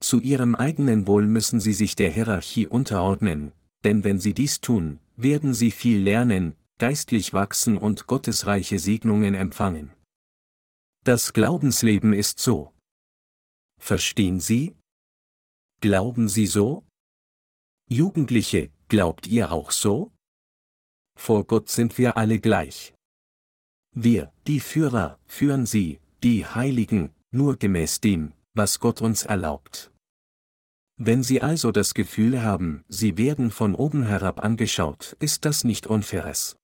Zu 0.00 0.20
Ihrem 0.20 0.54
eigenen 0.54 1.06
Wohl 1.06 1.26
müssen 1.26 1.60
Sie 1.60 1.72
sich 1.72 1.96
der 1.96 2.10
Hierarchie 2.10 2.66
unterordnen, 2.66 3.52
denn 3.84 4.04
wenn 4.04 4.18
Sie 4.18 4.34
dies 4.34 4.60
tun, 4.60 4.98
werden 5.16 5.54
Sie 5.54 5.70
viel 5.70 6.02
lernen, 6.02 6.56
geistlich 6.78 7.32
wachsen 7.32 7.78
und 7.78 8.06
gottesreiche 8.06 8.78
Segnungen 8.78 9.34
empfangen. 9.34 9.92
Das 11.04 11.32
Glaubensleben 11.32 12.12
ist 12.12 12.38
so. 12.38 12.72
Verstehen 13.80 14.38
Sie? 14.38 14.76
Glauben 15.80 16.28
Sie 16.28 16.46
so? 16.46 16.84
Jugendliche, 17.90 18.70
glaubt 18.86 19.26
ihr 19.26 19.50
auch 19.50 19.72
so? 19.72 20.12
Vor 21.18 21.44
Gott 21.44 21.68
sind 21.68 21.98
wir 21.98 22.16
alle 22.16 22.38
gleich. 22.38 22.94
Wir, 23.96 24.32
die 24.46 24.60
Führer, 24.60 25.18
führen 25.26 25.66
sie, 25.66 26.00
die 26.22 26.46
Heiligen, 26.46 27.12
nur 27.32 27.56
gemäß 27.56 28.00
dem, 28.00 28.32
was 28.54 28.78
Gott 28.78 29.02
uns 29.02 29.24
erlaubt. 29.24 29.90
Wenn 30.98 31.24
Sie 31.24 31.42
also 31.42 31.72
das 31.72 31.94
Gefühl 31.94 32.42
haben, 32.42 32.84
Sie 32.88 33.18
werden 33.18 33.50
von 33.50 33.74
oben 33.74 34.04
herab 34.04 34.44
angeschaut, 34.44 35.16
ist 35.18 35.44
das 35.44 35.64
nicht 35.64 35.88
unfaires. 35.88 36.56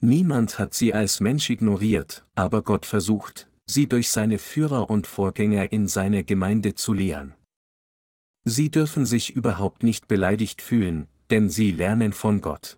Niemand 0.00 0.58
hat 0.58 0.74
Sie 0.74 0.92
als 0.92 1.20
Mensch 1.20 1.48
ignoriert, 1.48 2.26
aber 2.34 2.62
Gott 2.62 2.84
versucht, 2.86 3.48
Sie 3.66 3.88
durch 3.88 4.10
seine 4.10 4.38
Führer 4.38 4.90
und 4.90 5.06
Vorgänger 5.06 5.72
in 5.72 5.88
seine 5.88 6.22
Gemeinde 6.22 6.74
zu 6.74 6.92
lehren. 6.92 7.34
Sie 8.44 8.70
dürfen 8.70 9.06
sich 9.06 9.34
überhaupt 9.34 9.82
nicht 9.82 10.06
beleidigt 10.06 10.62
fühlen, 10.62 11.08
denn 11.30 11.48
Sie 11.48 11.72
lernen 11.72 12.12
von 12.12 12.40
Gott. 12.40 12.76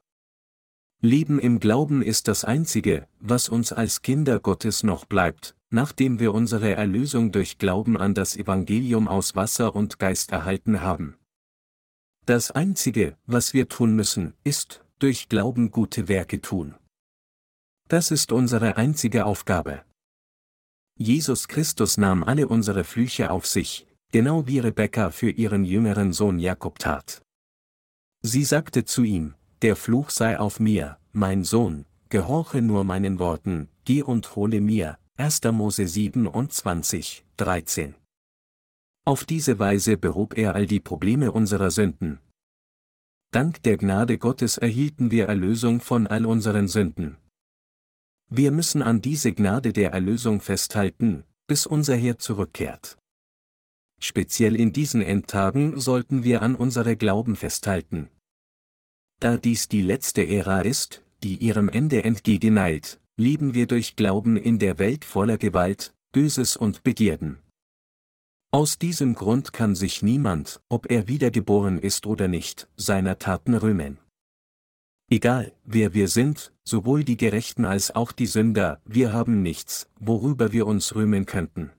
Leben 1.01 1.39
im 1.39 1.61
Glauben 1.61 2.03
ist 2.03 2.27
das 2.27 2.45
Einzige, 2.45 3.07
was 3.21 3.49
uns 3.49 3.73
als 3.73 4.03
Kinder 4.03 4.41
Gottes 4.41 4.83
noch 4.83 5.05
bleibt, 5.05 5.55
nachdem 5.71 6.19
wir 6.21 6.33
unsere 6.33 6.75
Erlösung 6.75 7.33
durch 7.33 7.59
Glauben 7.59 7.97
an 7.97 8.15
das 8.15 8.37
Evangelium 8.37 9.07
aus 9.07 9.37
Wasser 9.37 9.77
und 9.77 9.99
Geist 9.99 10.33
erhalten 10.33 10.81
haben. 10.81 11.17
Das 12.27 12.51
Einzige, 12.51 13.17
was 13.27 13.55
wir 13.55 13.69
tun 13.69 13.95
müssen, 13.95 14.35
ist, 14.45 14.85
durch 14.99 15.29
Glauben 15.29 15.71
gute 15.71 16.09
Werke 16.09 16.41
tun. 16.41 16.75
Das 17.89 18.11
ist 18.11 18.33
unsere 18.33 18.77
einzige 18.77 19.25
Aufgabe. 19.25 19.83
Jesus 20.99 21.49
Christus 21.49 21.97
nahm 21.97 22.23
alle 22.23 22.47
unsere 22.47 22.85
Flüche 22.85 23.31
auf 23.31 23.47
sich, 23.47 23.87
genau 24.13 24.47
wie 24.47 24.59
Rebekka 24.59 25.11
für 25.11 25.31
ihren 25.31 25.65
jüngeren 25.65 26.13
Sohn 26.13 26.39
Jakob 26.39 26.79
tat. 26.79 27.23
Sie 28.21 28.45
sagte 28.45 28.85
zu 28.85 29.05
ihm, 29.05 29.35
der 29.63 29.75
Fluch 29.75 30.11
sei 30.11 30.39
auf 30.39 30.61
mir, 30.61 30.99
mein 31.13 31.45
Sohn, 31.45 31.87
gehorche 32.11 32.61
nur 32.61 32.85
meinen 32.85 33.19
Worten, 33.19 33.69
geh 33.87 34.03
und 34.03 34.37
hole 34.37 34.61
mir, 34.61 34.99
1. 35.17 35.45
Mose 35.53 35.89
27, 35.89 37.25
13. 37.39 37.95
Auf 39.07 39.25
diese 39.25 39.59
Weise 39.59 39.97
behob 39.97 40.37
er 40.37 40.55
all 40.55 40.67
die 40.67 40.81
Probleme 40.81 41.33
unserer 41.33 41.71
Sünden. 41.71 42.19
Dank 43.31 43.63
der 43.63 43.79
Gnade 43.79 44.19
Gottes 44.19 44.59
erhielten 44.59 45.11
wir 45.11 45.27
Erlösung 45.27 45.81
von 45.81 46.07
all 46.07 46.27
unseren 46.27 46.69
Sünden. 46.69 47.17
Wir 48.31 48.51
müssen 48.51 48.83
an 48.83 49.01
diese 49.01 49.33
Gnade 49.33 49.73
der 49.73 49.93
Erlösung 49.93 50.41
festhalten, 50.41 51.25
bis 51.47 51.65
unser 51.65 51.97
Herr 51.97 52.19
zurückkehrt. 52.19 52.99
Speziell 54.01 54.55
in 54.55 54.73
diesen 54.73 55.01
Endtagen 55.01 55.81
sollten 55.81 56.25
wir 56.25 56.43
an 56.43 56.55
unsere 56.55 56.97
Glauben 56.97 57.37
festhalten. 57.37 58.11
Da 59.19 59.37
dies 59.37 59.69
die 59.69 59.83
letzte 59.83 60.27
Ära 60.27 60.61
ist, 60.61 61.03
die 61.23 61.37
ihrem 61.37 61.69
Ende 61.69 62.05
entgegeneilt, 62.05 63.01
leben 63.17 63.55
wir 63.55 63.67
durch 63.67 63.97
Glauben 63.97 64.37
in 64.37 64.59
der 64.59 64.79
Welt 64.79 65.05
voller 65.05 65.39
Gewalt, 65.39 65.95
Böses 66.13 66.57
und 66.57 66.85
Begierden. 66.85 67.39
Aus 68.51 68.79
diesem 68.79 69.15
Grund 69.15 69.53
kann 69.53 69.75
sich 69.75 70.03
niemand, 70.03 70.61
ob 70.69 70.91
er 70.91 71.09
wiedergeboren 71.09 71.79
ist 71.79 72.07
oder 72.07 72.29
nicht, 72.29 72.69
seiner 72.77 73.19
Taten 73.19 73.55
rühmen. 73.55 73.99
Egal, 75.11 75.53
wer 75.65 75.95
wir 75.95 76.07
sind, 76.09 76.53
sowohl 76.65 77.03
die 77.03 77.17
Gerechten 77.17 77.65
als 77.65 77.95
auch 77.95 78.13
die 78.13 78.27
Sünder, 78.27 78.83
wir 78.85 79.15
haben 79.15 79.43
nichts, 79.43 79.89
worüber 79.99 80.53
wir 80.53 80.67
uns 80.67 80.95
rühmen 80.95 81.25
könnten. 81.25 81.71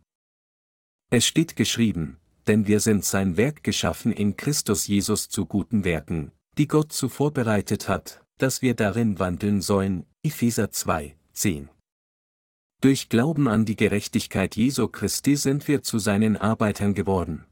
Es 1.12 1.28
steht 1.28 1.56
geschrieben, 1.56 2.18
denn 2.48 2.66
wir 2.66 2.80
sind 2.80 3.06
sein 3.06 3.38
Werk 3.38 3.64
geschaffen 3.64 4.12
in 4.12 4.36
Christus 4.36 4.88
Jesus 4.88 5.30
zu 5.30 5.46
guten 5.46 5.84
Werken, 5.84 6.32
die 6.58 6.68
Gott 6.68 6.92
zuvor 6.92 7.32
bereitet 7.32 7.88
hat, 7.88 8.26
dass 8.40 8.64
wir 8.64 8.74
darin 8.74 9.20
wandeln 9.20 9.62
sollen, 9.62 10.08
Epheser 10.24 10.72
2, 10.72 11.16
10. 11.34 11.70
Durch 12.82 13.10
Glauben 13.10 13.48
an 13.48 13.66
die 13.66 13.76
Gerechtigkeit 13.76 14.56
Jesu 14.56 14.88
Christi 14.88 15.36
sind 15.36 15.68
wir 15.68 15.84
zu 15.84 16.00
seinen 16.00 16.36
Arbeitern 16.36 16.96
geworden. 16.96 17.46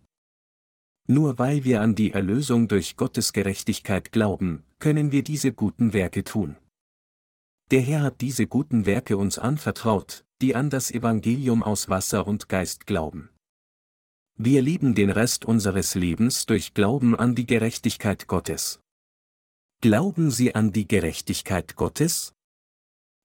Nur 1.05 1.37
weil 1.37 1.63
wir 1.63 1.81
an 1.81 1.93
die 1.93 2.13
Erlösung 2.13 2.67
durch 2.67 2.95
Gottes 2.95 3.31
Gerechtigkeit 3.31 4.11
glauben, 4.11 4.63
können 4.79 5.11
wir 5.11 5.23
diese 5.23 5.53
guten 5.53 5.93
Werke 5.93 6.23
tun. 6.23 6.55
Der 7.71 7.81
Herr 7.81 8.01
hat 8.01 8.21
diese 8.21 8.47
guten 8.47 8.85
Werke 8.85 9.17
uns 9.17 9.37
anvertraut, 9.37 10.25
die 10.41 10.55
an 10.55 10.69
das 10.69 10.91
Evangelium 10.91 11.63
aus 11.63 11.89
Wasser 11.89 12.27
und 12.27 12.47
Geist 12.47 12.85
glauben. 12.85 13.29
Wir 14.35 14.61
lieben 14.61 14.93
den 14.93 15.09
Rest 15.09 15.45
unseres 15.45 15.95
Lebens 15.95 16.45
durch 16.45 16.73
Glauben 16.75 17.15
an 17.15 17.33
die 17.33 17.47
Gerechtigkeit 17.47 18.27
Gottes. 18.27 18.79
Glauben 19.81 20.31
Sie 20.31 20.55
an 20.55 20.71
die 20.71 20.87
Gerechtigkeit 20.87 21.75
Gottes? 21.75 22.33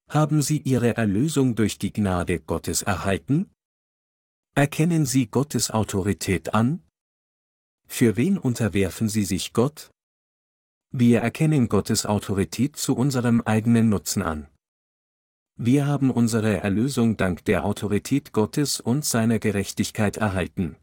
Haben 0.09 0.43
Sie 0.43 0.59
Ihre 0.59 0.97
Erlösung 0.97 1.55
durch 1.55 1.79
die 1.79 1.93
Gnade 1.93 2.41
Gottes 2.41 2.83
erhalten? 2.83 3.51
Erkennen 4.55 5.07
Sie 5.07 5.29
Gottes 5.29 5.71
Autorität 5.71 6.53
an? 6.55 6.83
Für 7.87 8.17
wen 8.17 8.39
unterwerfen 8.39 9.11
sie 9.11 9.25
sich 9.25 9.53
Gott? 9.53 9.92
Wir 10.95 11.23
erkennen 11.23 11.71
Gottes 11.71 12.05
Autorität 12.05 12.77
zu 12.77 12.95
unserem 12.95 13.41
eigenen 13.41 13.89
Nutzen 13.89 14.23
an. 14.23 14.49
Wir 15.57 15.87
haben 15.87 16.11
unsere 16.11 16.59
Erlösung 16.59 17.17
dank 17.17 17.47
der 17.47 17.65
Autorität 17.65 18.33
Gottes 18.33 18.79
und 18.79 19.07
seiner 19.07 19.39
Gerechtigkeit 19.39 20.19
erhalten, 20.19 20.77